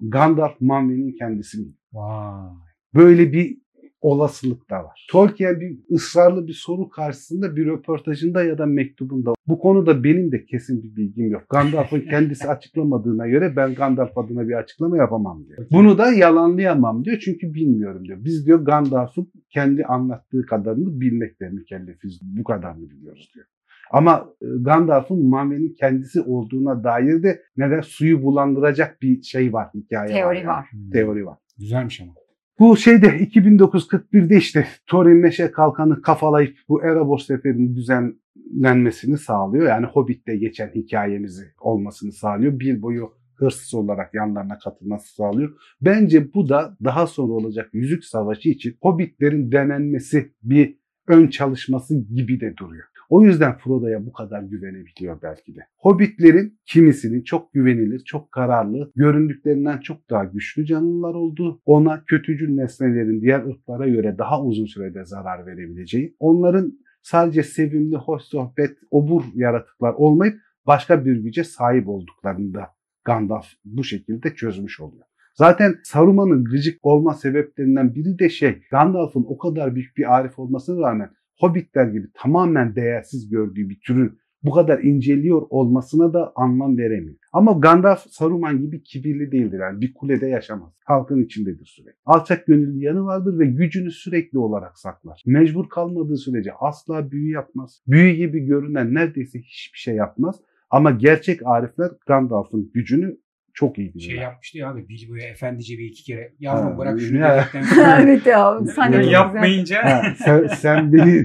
[0.00, 1.72] Gandalf Manve'nin kendisi mi?
[1.92, 2.50] Vay.
[2.94, 3.61] Böyle bir
[4.02, 5.06] olasılık da var.
[5.10, 10.44] Tolkien bir ısrarlı bir soru karşısında bir röportajında ya da mektubunda bu konuda benim de
[10.44, 11.42] kesin bir bilgim yok.
[11.50, 15.66] Gandalf'ın kendisi açıklamadığına göre ben Gandalf adına bir açıklama yapamam diyor.
[15.72, 18.18] Bunu da yalanlayamam diyor çünkü bilmiyorum diyor.
[18.24, 22.20] Biz diyor Gandalf'ın kendi anlattığı kadarını bilmekle mükellefiz.
[22.22, 23.46] Bu kadarını biliyoruz diyor.
[23.92, 30.12] Ama e, Gandalf'ın Manve'nin kendisi olduğuna dair de neden suyu bulandıracak bir şey var hikaye
[30.12, 30.46] Teori yani.
[30.46, 30.66] var.
[30.92, 31.38] Teori var.
[31.58, 32.12] Güzelmiş ama.
[32.58, 39.66] Bu şeyde 2941'de işte Thorin Meşe Kalkanı kafalayıp bu Erebos seferinin düzenlenmesini sağlıyor.
[39.68, 42.60] Yani Hobbit'te geçen hikayemizi olmasını sağlıyor.
[42.60, 45.50] Bir boyu hırsız olarak yanlarına katılması sağlıyor.
[45.80, 52.40] Bence bu da daha sonra olacak Yüzük Savaşı için Hobbitlerin denenmesi bir ön çalışması gibi
[52.40, 52.91] de duruyor.
[53.12, 55.60] O yüzden Frodo'ya bu kadar güvenebiliyor belki de.
[55.76, 63.20] Hobbitlerin kimisinin çok güvenilir, çok kararlı, göründüklerinden çok daha güçlü canlılar olduğu, ona kötücül nesnelerin
[63.20, 69.94] diğer ırklara göre daha uzun sürede zarar verebileceği, onların sadece sevimli, hoş sohbet, obur yaratıklar
[69.94, 70.34] olmayıp
[70.66, 72.66] başka bir güce sahip olduklarını da
[73.04, 75.04] Gandalf bu şekilde çözmüş oluyor.
[75.34, 80.88] Zaten Saruman'ın gıcık olma sebeplerinden biri de şey, Gandalf'ın o kadar büyük bir arif olmasına
[80.88, 87.16] rağmen Hobbitler gibi tamamen değersiz gördüğü bir türün bu kadar inceliyor olmasına da anlam veremiyor.
[87.32, 89.60] Ama Gandalf Saruman gibi kibirli değildir.
[89.60, 90.72] Yani bir kulede yaşamaz.
[90.84, 92.00] Halkın içindedir sürekli.
[92.04, 95.22] Alçak gönüllü yanı vardır ve gücünü sürekli olarak saklar.
[95.26, 97.82] Mecbur kalmadığı sürece asla büyü yapmaz.
[97.86, 100.40] Büyü gibi görünen neredeyse hiçbir şey yapmaz.
[100.70, 103.16] Ama gerçek arifler Gandalf'ın gücünü
[103.54, 104.08] çok iyi bilirler.
[104.14, 107.36] Şey yapmıştı ya abi Bilbo'ya efendice bir iki kere yavrum Ha, bırak şunu ya.
[107.40, 108.60] dedikten sonra evet ya.
[108.76, 111.24] Sahne Yani yapmayınca Ha, sen, sen beni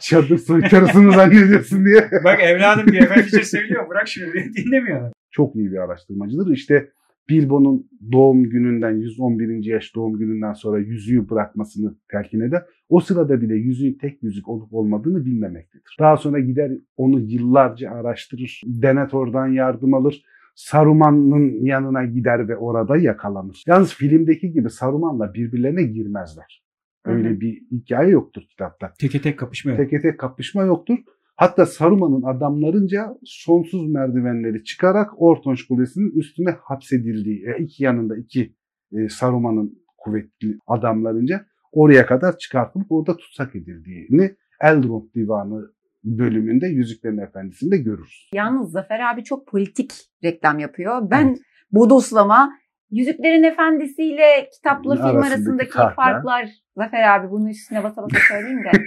[0.00, 2.10] çadır soytarısını zannediyorsun diye.
[2.24, 5.12] bak evladım diye efendice söylüyor bırak şunu diye dinlemiyor adam.
[5.30, 6.52] çok iyi bir araştırmacıdır.
[6.52, 6.88] İşte
[7.28, 9.64] Bilbo'nun doğum gününden 111.
[9.64, 12.62] yaş doğum gününden sonra yüzüğü bırakmasını telkin eder.
[12.88, 15.96] O sırada bile yüzüğün tek yüzük olup olmadığını bilmemektedir.
[16.00, 18.60] Daha sonra gider onu yıllarca araştırır.
[18.66, 20.22] Denethor'dan yardım alır.
[20.66, 23.62] Saruman'ın yanına gider ve orada yakalanır.
[23.66, 26.64] Yalnız filmdeki gibi Saruman'la birbirlerine girmezler.
[27.04, 27.40] Öyle Hı hı.
[27.40, 28.92] bir hikaye yoktur kitapta.
[29.00, 29.80] Teke tek kapışma yok.
[29.80, 30.98] Teke tek kapışma yoktur.
[31.36, 38.54] Hatta Saruman'ın adamlarınca sonsuz merdivenleri çıkarak Ortonç Kulesi'nin üstüne hapsedildiği, e, iki yanında iki
[38.92, 45.72] e, Saruman'ın kuvvetli adamlarınca oraya kadar çıkartılıp orada tutsak edildiğini Eldrond Divanı
[46.04, 48.30] bölümünde Yüzüklerin Efendisi'nde görürüz.
[48.34, 49.92] Yalnız Zafer abi çok politik
[50.24, 51.10] reklam yapıyor.
[51.10, 51.36] Ben
[51.72, 52.50] bodoslama
[52.90, 55.94] Yüzüklerin Efendisi ile kitaplı film Arasındaki arasındaki farklar.
[56.12, 56.48] farklar.
[56.76, 58.70] Zafer abi bunun üstüne basa basa söyleyeyim de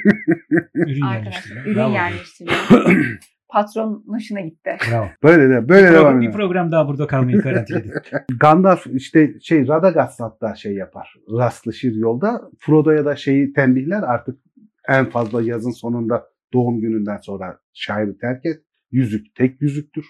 [0.75, 1.65] Ürün arkadaşlar yerleştiriyor.
[1.65, 2.57] ürün yerleştiriyor.
[3.49, 4.77] Patron hoşuna gitti.
[4.91, 5.05] Bravo.
[5.23, 7.93] Böyle de böyle Bir devam bir program daha burada kalmayı garantiledik.
[8.39, 11.15] Gandalf işte şey Radagast hatta şey yapar.
[11.37, 12.41] Rastlaşır yolda.
[12.59, 14.39] Frodo'ya da şeyi tembihler artık
[14.87, 16.23] en fazla yazın sonunda
[16.53, 18.63] doğum gününden sonra şairi terk et.
[18.91, 20.05] Yüzük tek yüzüktür.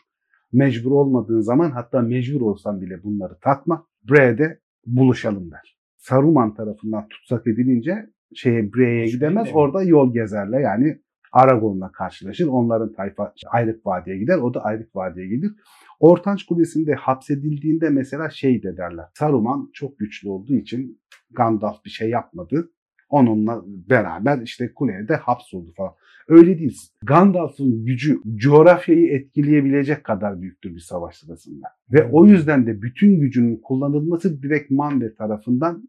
[0.51, 3.87] Mecbur olmadığın zaman hatta mecbur olsan bile bunları takma.
[4.09, 5.77] Bre'de buluşalım der.
[5.97, 9.47] Saruman tarafından tutsak edilince şeye Bre'ye gidemez.
[9.53, 10.59] Orada yol gezerler.
[10.59, 10.99] Yani
[11.31, 12.47] Aragorn'la karşılaşır.
[12.47, 14.37] Onların tayfa Ayrık Vadi'ye gider.
[14.37, 15.51] O da Ayrık Vadi'ye gelir.
[15.99, 19.05] Ortanç Kulesi'nde hapsedildiğinde mesela şey de derler.
[19.13, 21.01] Saruman çok güçlü olduğu için
[21.31, 22.71] Gandalf bir şey yapmadı.
[23.13, 25.93] Onunla beraber işte kuleye de hapsoldu falan.
[26.27, 26.77] Öyle değil.
[27.03, 31.67] Gandalf'ın gücü coğrafyayı etkileyebilecek kadar büyüktür bir savaş sırasında.
[31.91, 35.83] Ve o yüzden de bütün gücünün kullanılması direkt Manve tarafından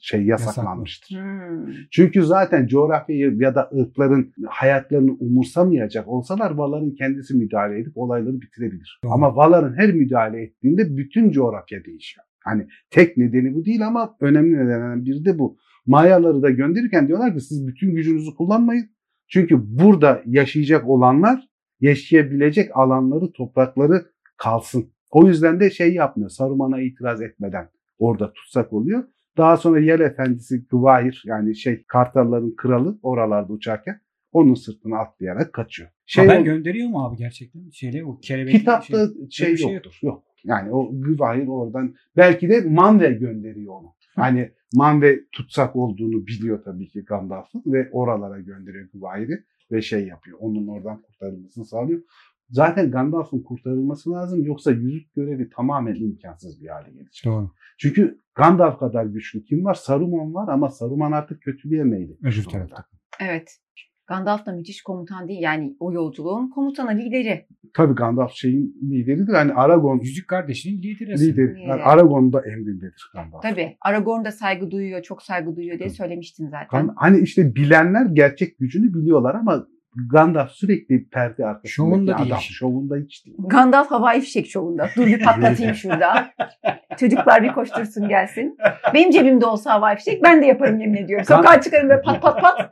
[0.00, 1.16] şey yasaklanmıştır.
[1.16, 1.74] Hmm.
[1.90, 9.00] Çünkü zaten coğrafyayı ya da ırkların hayatlarını umursamayacak olsalar Valar'ın kendisi müdahale edip olayları bitirebilir.
[9.04, 9.12] Doğru.
[9.12, 12.26] Ama Valar'ın her müdahale ettiğinde bütün coğrafya değişiyor.
[12.44, 15.56] Hani tek nedeni bu değil ama önemli nedenlerden biri de bu.
[15.86, 18.90] Mayaları da gönderirken diyorlar ki siz bütün gücünüzü kullanmayın.
[19.28, 21.48] Çünkü burada yaşayacak olanlar
[21.80, 24.90] yaşayabilecek alanları, toprakları kalsın.
[25.10, 26.30] O yüzden de şey yapmıyor.
[26.30, 27.68] Saruman'a itiraz etmeden
[27.98, 29.04] orada tutsak oluyor.
[29.36, 34.00] Daha sonra Yel Efendisi Gvahir yani şey Kartalların kralı oralarda uçarken
[34.32, 35.90] onun sırtına atlayarak kaçıyor.
[36.06, 37.70] Şey Haber o- gönderiyor mu abi gerçekten?
[37.72, 39.98] Şeyle o kelebek kitapta şey, şey, şey yoktur.
[40.02, 40.24] Yok.
[40.44, 43.94] Yani o Gvahir oradan belki de Manve gönderiyor onu.
[44.14, 50.38] Hani Manve tutsak olduğunu biliyor tabii ki Gandalf'ın ve oralara gönderiyor Gvahir'i ve şey yapıyor.
[50.40, 52.02] Onun oradan kurtarılmasını sağlıyor.
[52.50, 57.22] Zaten Gandalf'ın kurtarılması lazım yoksa yüzük görevi tamamen imkansız bir hale gelecek.
[57.24, 57.50] Doğru.
[57.78, 59.74] Çünkü Gandalf kadar güçlü kim var?
[59.74, 62.16] Saruman var ama Saruman artık kötülüğe meyilli.
[62.22, 62.84] Öbür tarafta.
[63.20, 63.58] Evet.
[64.06, 65.42] Gandalf da müthiş komutan değil.
[65.42, 67.46] Yani o yolculuğun komutanı, lideri.
[67.74, 69.34] Tabii Gandalf şeyin lideridir.
[69.34, 71.60] Hani Aragorn Yüzük kardeşinin lideri lideri.
[71.60, 71.86] Yani Evet.
[71.86, 73.42] Aragorn da emrindedir Gandalf.
[73.42, 73.76] Tabii.
[73.80, 75.96] Aragorn da saygı duyuyor, çok saygı duyuyor diye Tabii.
[75.96, 76.90] söylemiştin zaten.
[76.96, 79.66] Hani işte bilenler gerçek gücünü biliyorlar ama
[80.10, 81.70] Gandalf sürekli perde arkasında.
[81.70, 82.38] Şovunda değil adam.
[82.38, 82.52] işi.
[82.52, 83.36] Şovunda hiç değil.
[83.40, 84.88] Gandalf havai fişek şovunda.
[84.96, 86.30] Dur bir patlatayım şurada.
[86.96, 88.56] Çocuklar bir koştursun gelsin.
[88.94, 91.26] Benim cebimde olsa havai fişek ben de yaparım yemin ediyorum.
[91.28, 92.70] Sokağa çıkarım ve pat pat pat.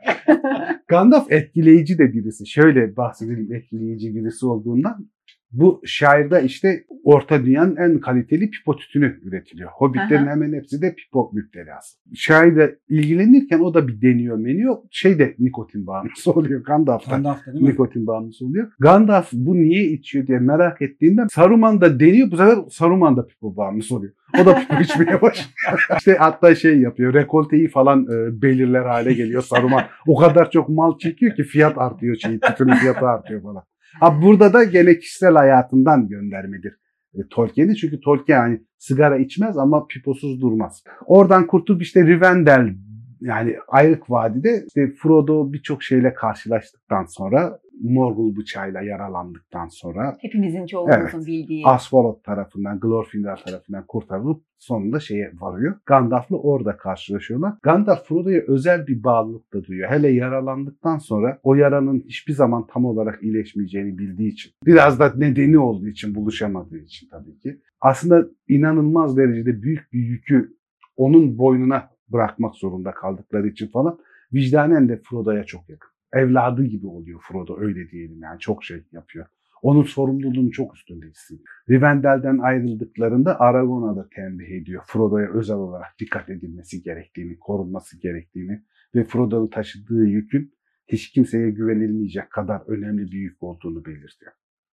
[0.87, 2.47] Gandalf etkileyici de birisi.
[2.47, 5.07] Şöyle bahsedelim etkileyici birisi olduğundan.
[5.53, 9.69] Bu şairde işte Orta Dünya'nın en kaliteli pipo tütünü üretiliyor.
[9.69, 10.31] Hobbitlerin Aha.
[10.31, 11.97] hemen hepsi de pipo müptelası.
[12.15, 14.77] Şairde ilgilenirken o da bir deniyor meniyor.
[14.91, 17.11] Şey de nikotin bağımlısı oluyor Gandalf da.
[17.11, 17.63] Gandalf'ta mi?
[17.65, 18.71] Nikotin bağımlısı oluyor.
[18.79, 22.31] Gandalf bu niye içiyor diye merak ettiğinde Saruman da deniyor.
[22.31, 24.13] Bu sefer Saruman da pipo bağımlısı oluyor.
[24.41, 25.87] O da pipo içmeye başlıyor.
[25.97, 27.13] işte hatta şey yapıyor.
[27.13, 29.83] Rekolteyi falan e, belirler hale geliyor Saruman.
[30.07, 32.15] O kadar çok mal çekiyor ki fiyat artıyor.
[32.15, 33.63] Şey, tütünün fiyatı artıyor falan.
[33.99, 36.73] Ha burada da gene kişisel hayatından göndermedir.
[37.13, 40.83] E, Tolkien'i çünkü Tolkien yani sigara içmez ama piposuz durmaz.
[41.05, 42.75] Oradan kurtulup işte Rivendell
[43.23, 51.01] yani Ayrık Vadi'de işte Frodo birçok şeyle karşılaştıktan sonra Morgul bıçağıyla yaralandıktan sonra Hepimizin çoğumuzun
[51.01, 51.27] Evet.
[51.27, 51.65] bildiği.
[51.65, 55.75] Asfalot tarafından, Glorfindel tarafından kurtarılıp sonunda şeye varıyor.
[55.85, 57.53] Gandalf'la orada karşılaşıyorlar.
[57.63, 59.89] Gandalf Frodo'ya özel bir bağlılık da duyuyor.
[59.89, 64.51] Hele yaralandıktan sonra o yaranın hiçbir zaman tam olarak iyileşmeyeceğini bildiği için.
[64.65, 67.61] Biraz da nedeni olduğu için, buluşamadığı için tabii ki.
[67.81, 70.57] Aslında inanılmaz derecede büyük bir yükü
[70.97, 73.99] onun boynuna bırakmak zorunda kaldıkları için falan
[74.33, 75.89] vicdanen de Frodo'ya çok yakın.
[76.13, 79.25] Evladı gibi oluyor Frodo öyle diyelim yani çok şey yapıyor.
[79.61, 81.47] Onun sorumluluğunu çok üstünde hissediyor.
[81.69, 84.83] Rivendell'den ayrıldıklarında Aragorn'a da tembih ediyor.
[84.87, 88.63] Frodo'ya özel olarak dikkat edilmesi gerektiğini, korunması gerektiğini
[88.95, 90.53] ve Frodo'nun taşıdığı yükün
[90.87, 94.31] hiç kimseye güvenilmeyecek kadar önemli bir yük olduğunu belirtiyor.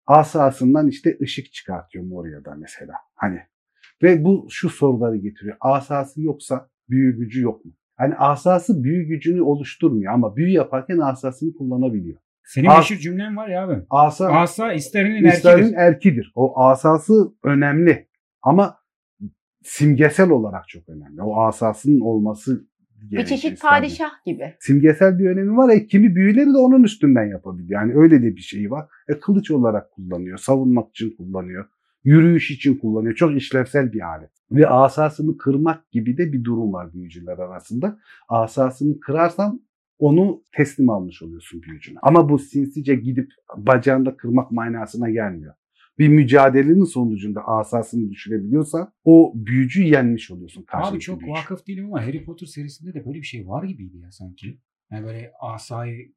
[0.07, 2.95] Asasından işte ışık çıkartıyor Moria'da mesela.
[3.15, 3.41] Hani
[4.03, 5.57] ve bu şu soruları getiriyor.
[5.61, 7.73] Asası yoksa büyü gücü yok mu?
[7.97, 12.19] Hani asası büyü gücünü oluşturmuyor ama büyü yaparken asasını kullanabiliyor.
[12.45, 13.83] Senin As- meşhur cümlen var ya abi.
[13.91, 15.75] Asa Asa isterinin erkidir.
[15.77, 16.33] erkidir.
[16.35, 18.09] O asası önemli
[18.43, 18.77] ama
[19.63, 21.23] simgesel olarak çok önemli.
[21.23, 22.65] O asasının olması
[23.03, 24.55] Bir gerekiyor çeşit padişah gibi.
[24.61, 25.69] Simgesel bir önemi var.
[25.71, 27.81] E, kimi büyüleri de onun üstünden yapabiliyor.
[27.81, 28.87] Yani öyle de bir şey var.
[29.09, 30.39] E, kılıç olarak kullanıyor.
[30.39, 31.65] Savunmak için kullanıyor.
[32.09, 33.15] Yürüyüş için kullanıyor.
[33.15, 34.31] Çok işlevsel bir alet.
[34.51, 37.99] Ve asasını kırmak gibi de bir durum var büyücüler arasında.
[38.29, 39.63] Asasını kırarsan
[39.99, 41.99] onu teslim almış oluyorsun büyücüne.
[42.03, 45.55] Ama bu sinsice gidip bacağında kırmak manasına gelmiyor.
[45.99, 50.65] Bir mücadelenin sonucunda asasını düşürebiliyorsan o büyücüyü yenmiş oluyorsun.
[50.73, 51.33] Abi çok büyücü.
[51.33, 54.59] vakıf değilim ama Harry Potter serisinde de böyle bir şey var gibiydi ya sanki.
[54.91, 56.13] Yani böyle asayı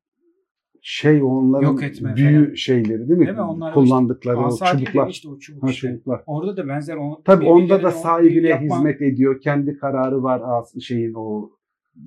[0.84, 2.54] Şey onların Yok etme büyü falan.
[2.56, 3.26] şeyleri değil mi?
[3.26, 3.42] Değil mi?
[3.44, 5.10] Onlar Kullandıkları o değil de çubuklar.
[5.10, 5.88] işte o çubuk Ha, işte.
[5.88, 6.24] çubuklar.
[6.26, 7.22] Orada da benzer o.
[7.26, 9.42] Tabii onda da o sahibine yapma- hizmet ediyor.
[9.42, 11.50] Kendi kararı var as şeyin o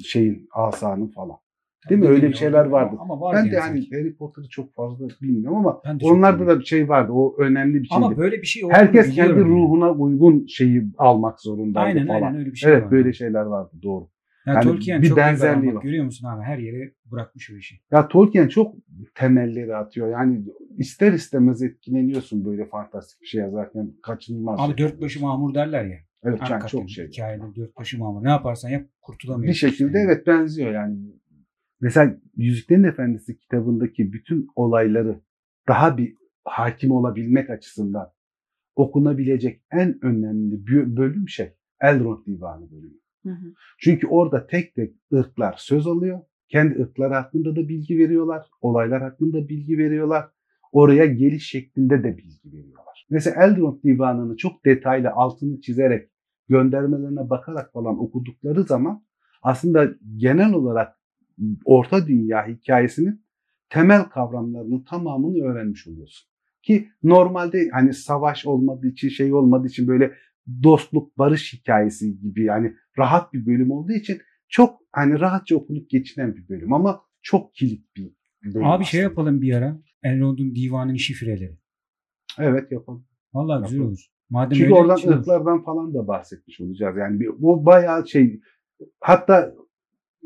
[0.04, 1.36] şeyin asanın falan.
[1.90, 2.08] Değil mi?
[2.08, 2.96] Öyle bir şeyler vardı.
[3.00, 3.96] Ama vardı Ben de yani hani sanki.
[3.96, 6.46] Harry Potter'ı çok fazla bilmiyorum ama onlarda bilmiyorum.
[6.46, 7.12] da bir şey vardı.
[7.12, 8.04] O önemli bir şeydi.
[8.04, 9.44] Ama böyle bir şey Herkes kendi yani.
[9.44, 12.22] ruhuna uygun şeyi almak zorundaydı Aynen falan.
[12.22, 12.90] aynen öyle bir şey evet var.
[12.90, 14.08] böyle şeyler vardı doğru.
[14.46, 15.82] Yani, Yani Tolkien bir çok benzerliği var.
[15.82, 16.42] Görüyor musun abi?
[16.42, 17.80] Her yere bırakmış o işi.
[17.90, 18.74] Ya Tolkien çok
[19.14, 20.08] temelleri atıyor.
[20.08, 20.44] Yani
[20.78, 24.60] ister istemez etkileniyorsun böyle fantastik bir şey yazarken kaçınılmaz.
[24.60, 24.78] Abi şey.
[24.78, 25.98] dört başı mamur derler ya.
[26.24, 27.08] Evet yani çok şey.
[27.08, 28.24] hikayede dört başı mamur.
[28.24, 29.68] Ne yaparsan yap kurtulamıyorsun.
[29.68, 29.98] Bir şekilde işte.
[29.98, 30.98] evet benziyor yani.
[31.80, 35.20] Mesela Yüzüklerin Efendisi kitabındaki bütün olayları
[35.68, 38.12] daha bir hakim olabilmek açısından
[38.76, 43.03] okunabilecek en önemli bö- bölüm şey Elrond Divanı bölümü.
[43.78, 46.20] Çünkü orada tek tek ırklar söz alıyor.
[46.48, 48.46] Kendi ırkları hakkında da bilgi veriyorlar.
[48.60, 50.28] Olaylar hakkında bilgi veriyorlar.
[50.72, 53.06] Oraya geliş şeklinde de bilgi veriyorlar.
[53.10, 56.10] Mesela Elrond Divanı'nı çok detaylı altını çizerek
[56.48, 59.04] göndermelerine bakarak falan okudukları zaman
[59.42, 60.98] aslında genel olarak
[61.64, 63.24] Orta Dünya hikayesinin
[63.68, 66.28] temel kavramlarının tamamını öğrenmiş oluyorsun.
[66.62, 70.12] Ki normalde hani savaş olmadığı için şey olmadığı için böyle
[70.62, 76.36] dostluk, barış hikayesi gibi yani rahat bir bölüm olduğu için çok hani rahatça okunup geçinen
[76.36, 78.12] bir bölüm ama çok kilit bir
[78.44, 78.66] bölüm.
[78.66, 79.10] Abi şey aslında.
[79.10, 79.80] yapalım bir ara.
[80.02, 81.58] Elrond'un divanının şifreleri.
[82.38, 83.06] Evet yapalım.
[83.34, 83.90] Vallahi güzel Yapalım.
[83.92, 84.06] olur.
[84.30, 85.18] Madem Çünkü öyle oradan şey olur.
[85.18, 86.96] ırklardan falan da bahsetmiş olacağız.
[86.96, 88.40] Yani o bayağı şey
[89.00, 89.54] hatta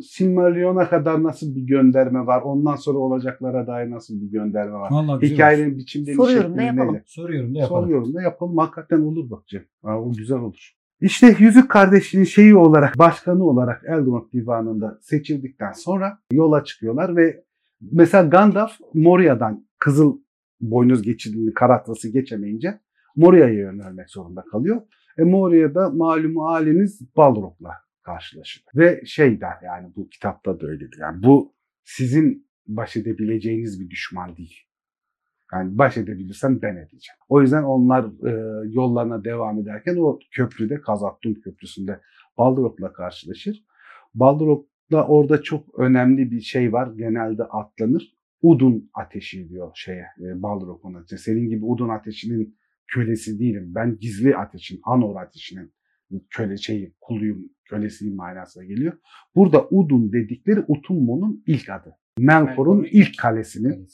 [0.03, 2.43] Silmarillion'a kadar nasıl bir gönderme var?
[2.43, 4.91] Ondan sonra olacaklara dair nasıl bir gönderme var?
[4.91, 5.35] Vallahi güzel.
[5.35, 6.89] Hikayenin biçimleri Soruyorum da yapalım.
[6.93, 7.03] neyle?
[7.07, 7.83] Soruyorum da yapalım.
[7.83, 8.59] Soruyorum da yapalım.
[8.59, 9.63] Hakikaten olur bak Cem.
[9.83, 10.75] Ha, o güzel olur.
[11.01, 17.45] İşte Yüzük Kardeşliğin şeyi olarak, başkanı olarak Eldorad Divanı'nda seçildikten sonra yola çıkıyorlar ve
[17.93, 20.19] mesela Gandalf Moria'dan Kızıl
[20.61, 22.81] Boynuz geçidini Karatras'ı geçemeyince
[23.17, 24.83] Moria'ya yönelmek zorunda kalıyor.
[25.19, 27.71] E Moria'da malumu haliniz Balrog'la
[28.09, 28.65] karşılaşır.
[28.75, 30.99] Ve şey der yani bu kitapta da öyledir.
[31.01, 34.57] Yani bu sizin baş edebileceğiniz bir düşman değil.
[35.53, 37.19] Yani baş edebilirsem ben edeceğim.
[37.29, 38.33] O yüzden onlar e,
[38.73, 42.01] yollarına devam ederken o köprüde Kazattum Köprüsü'nde
[42.39, 43.65] Balrog'la karşılaşır.
[44.15, 46.93] Balrog'da orada çok önemli bir şey var.
[46.97, 48.15] Genelde atlanır.
[48.43, 51.23] Udun ateşi diyor şeye e, Balrog'un ateşi.
[51.23, 53.75] Senin gibi Udun ateşinin kölesi değilim.
[53.75, 55.73] Ben gizli ateşin, Anor ateşinin
[56.31, 58.93] köle şeyi, kuluyum, kölesiyim manasına geliyor.
[59.35, 61.97] Burada Udun dedikleri Utummo'nun ilk adı.
[62.19, 63.89] Melkor'un ilk kalesinin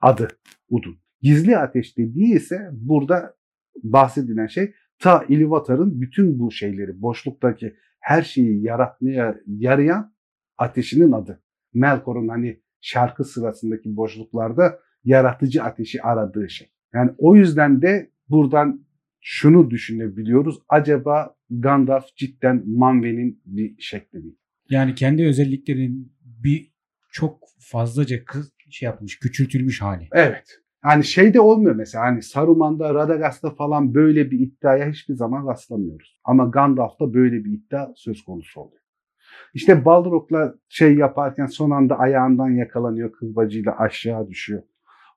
[0.00, 0.28] adı
[0.68, 0.98] Udun.
[1.22, 3.34] Gizli ateş dediği ise burada
[3.82, 10.14] bahsedilen şey ta Ilúvatar'ın bütün bu şeyleri, boşluktaki her şeyi yaratmaya yarayan
[10.58, 11.42] ateşinin adı.
[11.74, 16.72] Melkor'un hani şarkı sırasındaki boşluklarda yaratıcı ateşi aradığı şey.
[16.94, 18.84] Yani o yüzden de buradan
[19.20, 20.58] şunu düşünebiliyoruz.
[20.68, 24.32] Acaba Gandalf cidden Manwe'nin bir şekli mi?
[24.70, 26.72] Yani kendi özelliklerinin bir
[27.12, 30.08] çok fazlaca kız şey yapmış, küçültülmüş hali.
[30.12, 30.60] Evet.
[30.84, 36.20] Yani şeyde olmuyor mesela hani Saruman'da, Radagast'ta falan böyle bir iddiaya hiçbir zaman rastlamıyoruz.
[36.24, 38.80] Ama Gandalf'ta böyle bir iddia söz konusu oluyor.
[39.54, 44.62] İşte Balrog'la şey yaparken son anda ayağından yakalanıyor, kırbacıyla aşağı düşüyor.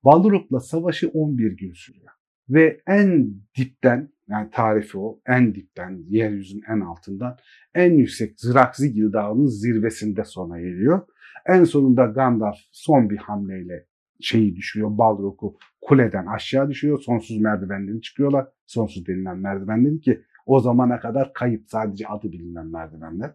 [0.03, 2.11] Balrog'la savaşı 11 gün sürüyor.
[2.49, 7.37] Ve en dipten yani tarifi o en dipten yeryüzünün en altından
[7.75, 11.01] en yüksek Ziraxigil Dağı'nın zirvesinde sona geliyor.
[11.45, 13.85] En sonunda Gandalf son bir hamleyle
[14.21, 14.97] şeyi düşürüyor.
[14.97, 16.99] Balrog'u kuleden aşağı düşüyor.
[16.99, 18.47] Sonsuz merdivenleri çıkıyorlar.
[18.65, 23.33] Sonsuz denilen merdivenleri ki o zamana kadar kayıp sadece adı bilinen merdivenler.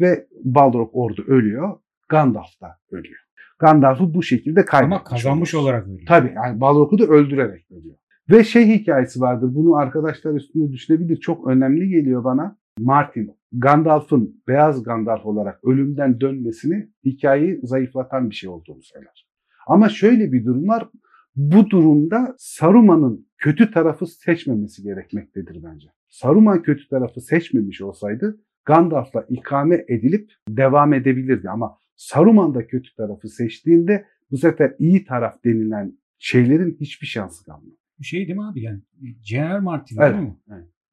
[0.00, 1.78] Ve Balrog orada ölüyor.
[2.08, 3.20] Gandalf da ölüyor.
[3.58, 4.96] Gandalf'ı bu şekilde kaybetmiş.
[4.96, 5.72] Ama kazanmış oluyor.
[5.72, 6.04] olarak öyle.
[6.04, 7.96] Tabii yani Balrog'u da öldürerek ölüyor.
[8.30, 9.54] Ve şey hikayesi vardır.
[9.54, 11.16] Bunu arkadaşlar üstünde düşünebilir.
[11.16, 12.58] Çok önemli geliyor bana.
[12.78, 19.28] Martin, Gandalf'ın beyaz Gandalf olarak ölümden dönmesini hikayeyi zayıflatan bir şey olduğunu söyler.
[19.66, 20.88] Ama şöyle bir durum var.
[21.36, 25.88] Bu durumda Saruman'ın kötü tarafı seçmemesi gerekmektedir bence.
[26.08, 31.50] Saruman kötü tarafı seçmemiş olsaydı Gandalf'la ikame edilip devam edebilirdi.
[31.50, 37.77] Ama Saruman da kötü tarafı seçtiğinde bu sefer iyi taraf denilen şeylerin hiçbir şansı kalmıyor.
[38.02, 38.80] Şey değil mi abi yani
[39.22, 39.58] C.R.
[39.60, 40.14] Martin Evet.
[40.14, 40.36] değil mi?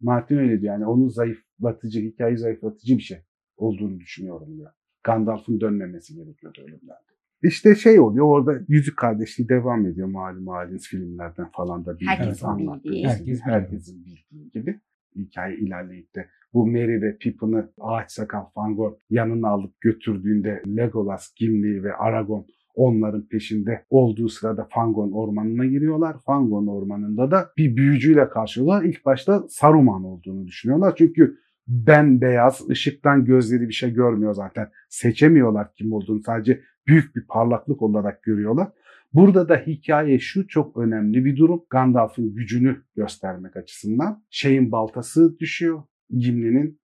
[0.02, 0.74] Martin öyle diyor.
[0.74, 3.18] Yani onun zayıflatıcı, hikayeyi zayıflatıcı bir şey
[3.58, 4.72] olduğunu düşünüyorum diyor.
[5.04, 6.96] Gandalf'ın dönmemesi gerekiyordu ölümden.
[7.44, 12.48] İşte şey oluyor orada Yüzük Kardeşliği devam ediyor malum haliniz filmlerden falan da bildiğiniz Herkesin
[12.48, 13.08] anlattığı bildiği.
[13.08, 14.80] Herkes herkesin bildiği gibi
[15.16, 21.84] hikaye ilerleyip de bu Merry ve Pippin'ı ağaç sakal Fangor yanına alıp götürdüğünde Legolas, Gimli
[21.84, 22.44] ve Aragorn
[22.76, 26.16] onların peşinde olduğu sırada Fangon ormanına giriyorlar.
[26.26, 28.84] Fangon ormanında da bir büyücüyle karşılıyorlar.
[28.84, 30.96] İlk başta Saruman olduğunu düşünüyorlar.
[30.98, 34.72] Çünkü ben beyaz, ışıktan gözleri bir şey görmüyor zaten.
[34.90, 36.22] Seçemiyorlar kim olduğunu.
[36.22, 38.68] Sadece büyük bir parlaklık olarak görüyorlar.
[39.14, 41.66] Burada da hikaye şu çok önemli bir durum.
[41.70, 44.24] Gandalf'ın gücünü göstermek açısından.
[44.30, 45.84] Şeyin baltası düşüyor.
[46.10, 46.80] Gimli'nin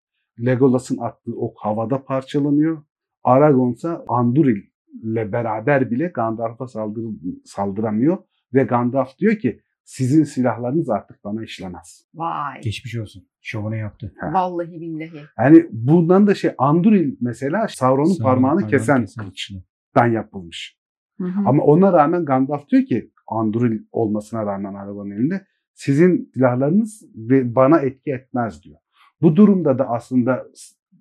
[0.46, 2.82] Legolas'ın attığı ok havada parçalanıyor.
[3.24, 4.62] Aragorn ise Anduril
[5.02, 7.04] ile beraber bile Gandalf'a saldır,
[7.44, 8.18] saldıramıyor.
[8.54, 12.06] Ve Gandalf diyor ki sizin silahlarınız artık bana işlemez.
[12.14, 12.60] Vay.
[12.60, 13.28] Geçmiş olsun.
[13.40, 14.14] Şovunu yaptı.
[14.20, 14.32] Ha.
[14.32, 15.20] Vallahi billahi.
[15.38, 20.78] Yani bundan da şey Anduril mesela Sauron'un Sauron'un parmağını parmağını kesen kesen kılıçtan yapılmış.
[21.18, 21.48] Hı hı.
[21.48, 27.80] Ama ona rağmen Gandalf diyor ki Anduril olmasına rağmen arabanın elinde sizin silahlarınız ve bana
[27.80, 28.78] etki etmez diyor.
[29.22, 30.46] Bu durumda da aslında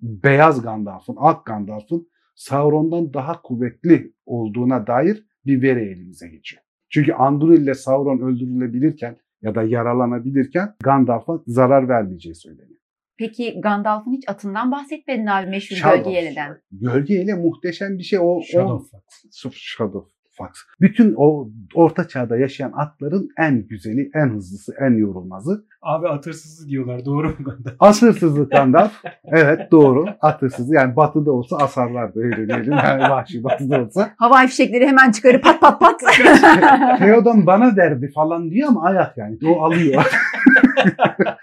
[0.02, 6.62] beyaz Gandalf'ın, ak Gandalf'ın Sauron'dan daha kuvvetli olduğuna dair bir veri elimize geçiyor.
[6.90, 12.80] Çünkü Anduril ile Sauron öldürülebilirken ya da yaralanabilirken Gandalf'a zarar vermeyeceği söyleniyor.
[13.18, 15.98] Peki Gandalf'ın hiç atından bahsetmedin abi meşhur Shadow.
[15.98, 16.60] gölge yeleden.
[16.72, 18.18] Gölge ile muhteşem bir şey.
[18.18, 18.98] O, Shadow
[19.46, 19.50] o.
[19.52, 20.48] Shadow Fox.
[20.80, 25.64] Bütün o orta çağda yaşayan atların en güzeli, en hızlısı, en yorulmazı.
[25.82, 27.04] Abi at hırsızı diyorlar.
[27.04, 27.76] Doğru mu Gandalf?
[27.80, 28.92] At hırsızı Gandalf.
[29.24, 30.06] evet doğru.
[30.20, 30.74] At hırsızı.
[30.74, 32.72] Yani batıda olsa asarlardı öyle diyelim.
[32.72, 34.10] Yani vahşi batıda olsa.
[34.16, 36.00] Havai fişekleri hemen çıkarıp pat pat pat.
[36.98, 39.38] Theoden bana derdi falan diyor ama ayak yani.
[39.46, 40.04] O alıyor.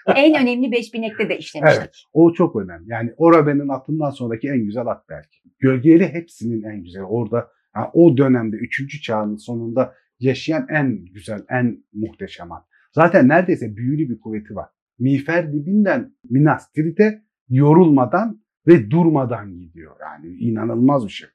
[0.16, 1.82] en önemli beş binekte de işlemiştik.
[1.82, 2.04] Evet.
[2.14, 2.86] O çok önemli.
[2.88, 5.38] Yani Orabe'nin atından sonraki en güzel at belki.
[5.60, 7.04] Gölgeli hepsinin en güzeli.
[7.04, 9.02] Orada yani o dönemde 3.
[9.02, 12.64] çağın sonunda yaşayan en güzel, en muhteşem at.
[12.92, 14.70] Zaten neredeyse büyülü bir kuvveti var.
[15.00, 19.96] Miğfer dibinden Minas Tirith'e yorulmadan ve durmadan gidiyor.
[20.02, 21.30] Yani inanılmaz bir şey.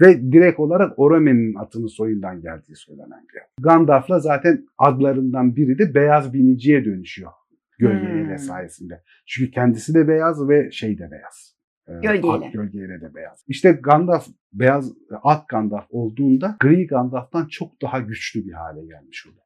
[0.00, 3.62] Ve direkt olarak Orome'nin atının soyundan geldiği söylenen bir.
[3.64, 7.30] Gandalf'la zaten adlarından biri de beyaz biniciye dönüşüyor.
[7.78, 8.38] Gölgeyle Hmm.
[8.38, 9.02] sayesinde.
[9.26, 11.56] Çünkü kendisi de beyaz ve şey de beyaz.
[11.88, 12.46] Ee, Gölgeyle.
[12.46, 13.44] At gölgeyle de beyaz.
[13.48, 19.42] İşte Gandalf beyaz at Gandalf olduğunda gri Gandalf'tan çok daha güçlü bir hale gelmiş oluyor.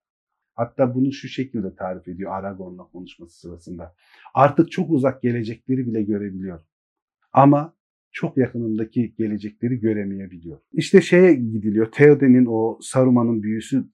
[0.55, 3.95] Hatta bunu şu şekilde tarif ediyor Aragorn'la konuşması sırasında.
[4.35, 6.65] Artık çok uzak gelecekleri bile görebiliyorum.
[7.33, 7.77] Ama
[8.13, 10.59] çok yakınımdaki gelecekleri göremeyebiliyor.
[10.73, 11.93] İşte şeye gidiliyor.
[11.93, 13.85] Theoden'in o Saruman'ın büyüsü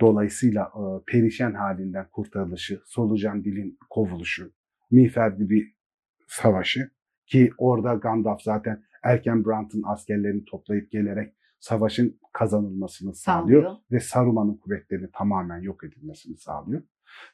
[0.00, 4.52] dolayısıyla e, perişan halinden kurtarılışı, solucan dilin kovuluşu,
[4.90, 5.74] Miğfer bir
[6.26, 6.90] savaşı
[7.32, 13.80] ki orada Gandalf zaten Erken Brandt'ın askerlerini toplayıp gelerek savaşın kazanılmasını sağlıyor, Sağlıyor.
[13.92, 16.82] ve Saruman'ın kuvvetlerini tamamen yok edilmesini sağlıyor.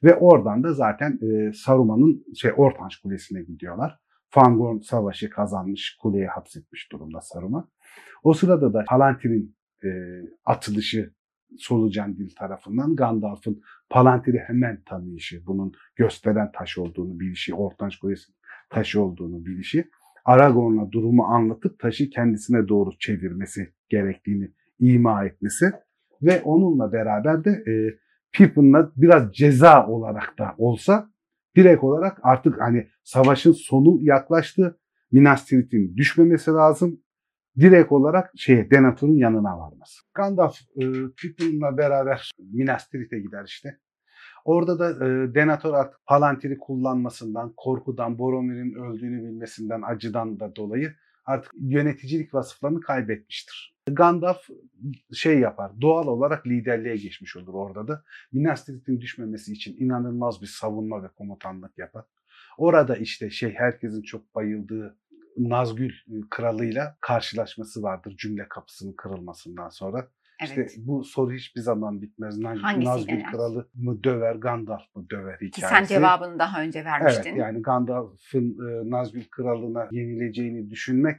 [0.03, 3.99] Ve oradan da zaten e, Saruman'ın şey Ortanç Kulesi'ne gidiyorlar.
[4.31, 7.69] Fangorn savaşı kazanmış, kuleye hapsetmiş durumda Saruman.
[8.23, 9.89] O sırada da Palantir'in e,
[10.45, 11.13] atılışı
[11.59, 18.33] Solucan Dil tarafından Gandalf'ın Palantir'i hemen tanıyışı, bunun gösteren taş olduğunu bilişi, Ortanç Kulesi
[18.71, 19.89] taşı olduğunu bilişi,
[20.25, 25.73] Aragorn'a durumu anlatıp taşı kendisine doğru çevirmesi gerektiğini ima etmesi
[26.23, 27.73] ve onunla beraber de e,
[28.33, 31.11] Pippin'la biraz ceza olarak da olsa
[31.57, 34.79] direkt olarak artık hani savaşın sonu yaklaştı.
[35.13, 37.01] Minas Tirith'in düşmemesi lazım.
[37.59, 40.03] Direkt olarak şeye Denethor'un yanına varması.
[40.15, 40.85] Gandalf e,
[41.17, 43.79] Pippin'la beraber Minas Tirith'e gider işte.
[44.49, 50.95] Orada da e, Denethor artık Palantir'i kullanmasından, korkudan, Boromir'in öldüğünü bilmesinden, acıdan da dolayı
[51.25, 53.77] artık yöneticilik vasıflarını kaybetmiştir.
[53.87, 54.49] Gandalf
[55.13, 58.05] şey yapar, doğal olarak liderliğe geçmiş olur orada da.
[58.33, 62.05] Minas Tirith'in düşmemesi için inanılmaz bir savunma ve komutanlık yapar.
[62.59, 64.97] Orada işte şey herkesin çok bayıldığı
[65.37, 65.93] Nazgül
[66.31, 70.09] kralıyla karşılaşması vardır cümle kapısının kırılmasından sonra.
[70.41, 70.71] Evet.
[70.71, 72.45] İşte bu soru hiçbir zaman bitmez.
[72.45, 73.23] Hangisiyle Nazgül yani?
[73.33, 75.75] kralı mı döver, Gandalf mı döver Ki hikayesi.
[75.75, 77.31] sen cevabını daha önce vermiştin.
[77.31, 81.17] Evet yani Gandalf'ın e, Nazgül kralına yenileceğini düşünmek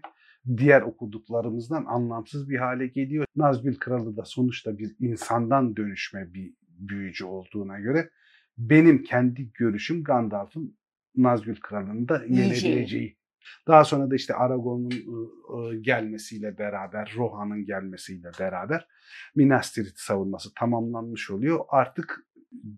[0.57, 3.26] diğer okuduklarımızdan anlamsız bir hale geliyor.
[3.36, 8.09] Nazgül kralı da sonuçta bir insandan dönüşme bir büyücü olduğuna göre
[8.57, 10.78] benim kendi görüşüm Gandalf'ın
[11.15, 13.18] Nazgül kralını da yenebileceği.
[13.67, 18.87] Daha sonra da işte Aragorn'un e, e, gelmesiyle beraber, Rohan'ın gelmesiyle beraber
[19.35, 21.59] Minas Tirith savunması tamamlanmış oluyor.
[21.69, 22.25] Artık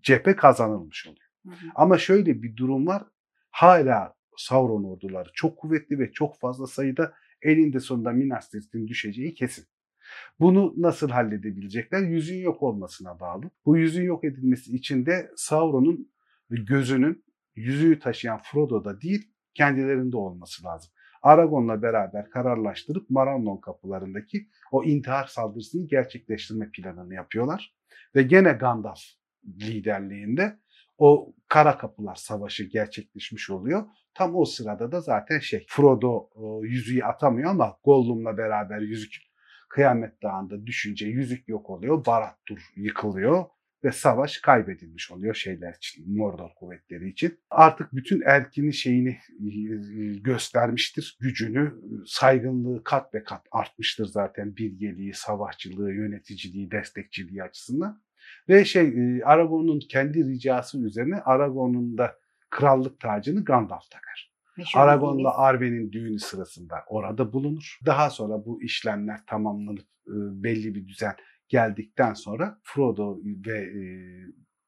[0.00, 1.28] cephe kazanılmış oluyor.
[1.46, 1.70] Hı hı.
[1.74, 3.02] Ama şöyle bir durum var.
[3.50, 9.66] Hala Sauron orduları çok kuvvetli ve çok fazla sayıda elinde sonunda Minas Tirith'in düşeceği kesin.
[10.40, 12.02] Bunu nasıl halledebilecekler?
[12.02, 13.50] Yüzüğün yok olmasına bağlı.
[13.66, 16.12] Bu yüzüğün yok edilmesi için de Sauron'un
[16.50, 20.92] gözünün yüzüğü taşıyan Frodo'da değil, kendilerinde olması lazım.
[21.22, 27.74] Aragorn'la beraber kararlaştırıp Marandon kapılarındaki o intihar saldırısını gerçekleştirme planını yapıyorlar.
[28.14, 29.00] Ve gene Gandalf
[29.60, 30.58] liderliğinde
[30.98, 33.86] o Kara Kapılar Savaşı gerçekleşmiş oluyor.
[34.14, 36.28] Tam o sırada da zaten şey Frodo
[36.62, 39.14] yüzüğü atamıyor ama Gollum'la beraber yüzük
[39.68, 42.04] Kıyamet Dağı'nda düşünce yüzük yok oluyor.
[42.04, 43.44] Barad-dûr yıkılıyor
[43.84, 47.38] ve savaş kaybedilmiş oluyor şeyler için, Mordor kuvvetleri için.
[47.50, 51.74] Artık bütün erkinin şeyini e, göstermiştir, gücünü,
[52.06, 58.02] saygınlığı kat be kat artmıştır zaten bilgeliği, savaşçılığı, yöneticiliği, destekçiliği açısından.
[58.48, 62.18] Ve şey e, Aragorn'un kendi ricası üzerine Aragorn'un da
[62.50, 64.32] krallık tacını Gandalf takar.
[65.12, 65.34] Bildiğimiz.
[65.38, 67.78] Arwen'in düğünü sırasında orada bulunur.
[67.86, 71.14] Daha sonra bu işlemler tamamlanıp e, belli bir düzen
[71.52, 73.82] geldikten sonra Frodo ve e,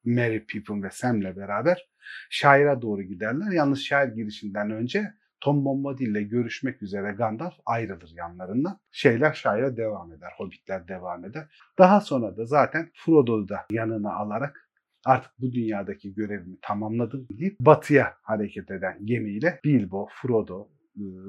[0.05, 1.89] Merry, Pippin ve Sam'le beraber
[2.31, 3.53] şaira doğru giderler.
[3.53, 8.81] Yalnız şair girişinden önce Tom Bombadil ile görüşmek üzere Gandalf ayrılır yanlarından.
[8.93, 11.47] Şeyler şaire devam eder, hobbitler devam eder.
[11.79, 14.71] Daha sonra da zaten Frodo'yu da yanına alarak
[15.05, 20.69] artık bu dünyadaki görevimi tamamladım deyip batıya hareket eden gemiyle Bilbo, Frodo,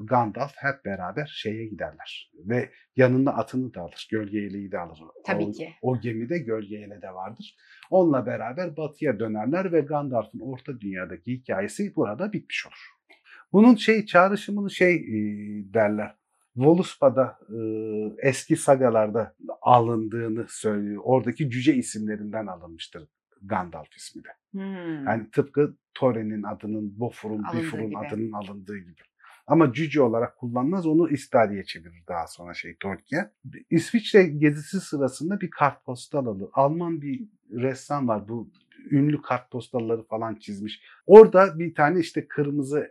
[0.04, 2.32] Gandalf hep beraber şeye giderler.
[2.34, 5.00] Ve yanında atını da alır, gölgeyeliği de alır.
[5.26, 5.70] Tabii o, ki.
[5.82, 7.56] O gemide gölgeyle de vardır.
[7.90, 12.96] Onunla beraber batıya dönerler ve Gandalf'ın orta dünyadaki hikayesi burada bitmiş olur.
[13.54, 15.14] Bunun şey çağrışımını şey e,
[15.74, 16.16] derler.
[16.56, 17.58] Voluspa'da e,
[18.28, 21.02] eski sagalarda alındığını söylüyor.
[21.06, 23.08] Oradaki cüce isimlerinden alınmıştır
[23.42, 24.30] Gandalf ismi de.
[24.52, 25.06] Hmm.
[25.06, 29.02] Yani tıpkı Thorin'in adının, Bofur'un, Bifur'un adının alındığı gibi.
[29.48, 30.88] Ama cüce olarak kullanmaz.
[30.88, 33.32] Onu İstari'ye çevirir daha sonra şey Tolkien.
[33.70, 36.50] İsviçre gezisi sırasında bir kartpostal alır.
[36.54, 38.28] Alman bir ressam var.
[38.28, 38.52] Bu
[38.92, 40.82] ünlü kartpostalları falan çizmiş.
[41.06, 42.90] Orada bir tane işte kırmızı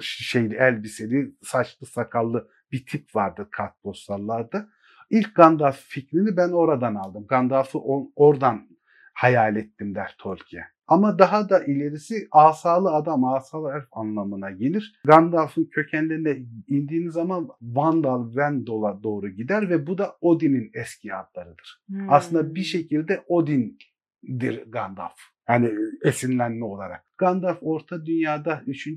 [0.00, 4.68] şeyli elbiseli, saçlı sakallı bir tip vardı kartpostallarda.
[5.10, 7.26] İlk Gandalf fikrini ben oradan aldım.
[7.26, 7.78] Gandalf'ı
[8.16, 8.68] oradan
[9.14, 10.71] hayal ettim der Tolkien.
[10.86, 15.00] Ama daha da ilerisi asalı adam, asalı elf anlamına gelir.
[15.04, 21.82] Gandalf'ın kökenlerine indiğiniz zaman Vandal, Vendol'a doğru gider ve bu da Odin'in eski adlarıdır.
[21.86, 22.12] Hmm.
[22.12, 25.18] Aslında bir şekilde Odin'dir Gandalf.
[25.48, 25.70] Yani
[26.04, 27.04] esinlenme olarak.
[27.18, 28.88] Gandalf Orta Dünya'da 3.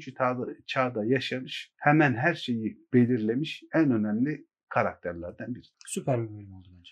[0.65, 1.73] çağda, yaşamış.
[1.77, 3.63] Hemen her şeyi belirlemiş.
[3.73, 5.65] En önemli karakterlerden biri.
[5.85, 6.91] Süper bir bölüm oldu bence.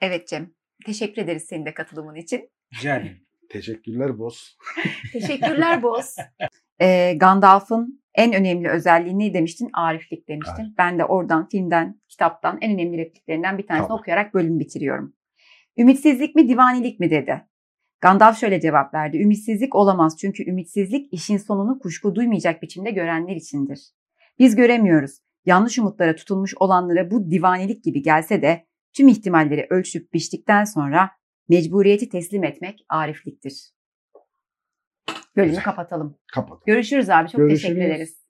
[0.00, 0.50] Evet Cem.
[0.86, 2.50] Teşekkür ederiz senin de katılımın için.
[2.74, 3.26] Rica ederim.
[3.52, 4.56] Teşekkürler boss.
[5.12, 6.16] Teşekkürler Boz.
[6.80, 9.70] Ee, Gandalf'ın en önemli özelliği ne demiştin?
[9.72, 10.62] Ariflik demiştin.
[10.62, 10.78] Arif.
[10.78, 14.00] Ben de oradan, filmden, kitaptan en önemli repliklerinden bir tanesini Tamam.
[14.00, 15.14] okuyarak bölüm bitiriyorum.
[15.76, 17.42] Ümitsizlik mi, divanilik mi dedi.
[18.00, 19.16] Gandalf şöyle cevap verdi.
[19.16, 23.80] Ümitsizlik olamaz çünkü ümitsizlik işin sonunu kuşku duymayacak biçimde görenler içindir.
[24.38, 25.18] Biz göremiyoruz.
[25.46, 31.10] Yanlış umutlara tutulmuş olanlara bu divanilik gibi gelse de tüm ihtimalleri ölçüp biçtikten sonra
[31.52, 33.72] mecburiyeti teslim etmek arifliktir.
[35.36, 36.18] Bölümü kapatalım.
[36.32, 36.66] Kapat.
[36.66, 37.28] Görüşürüz abi.
[37.28, 37.62] Çok Görüşürüz.
[37.62, 38.21] teşekkür ederiz.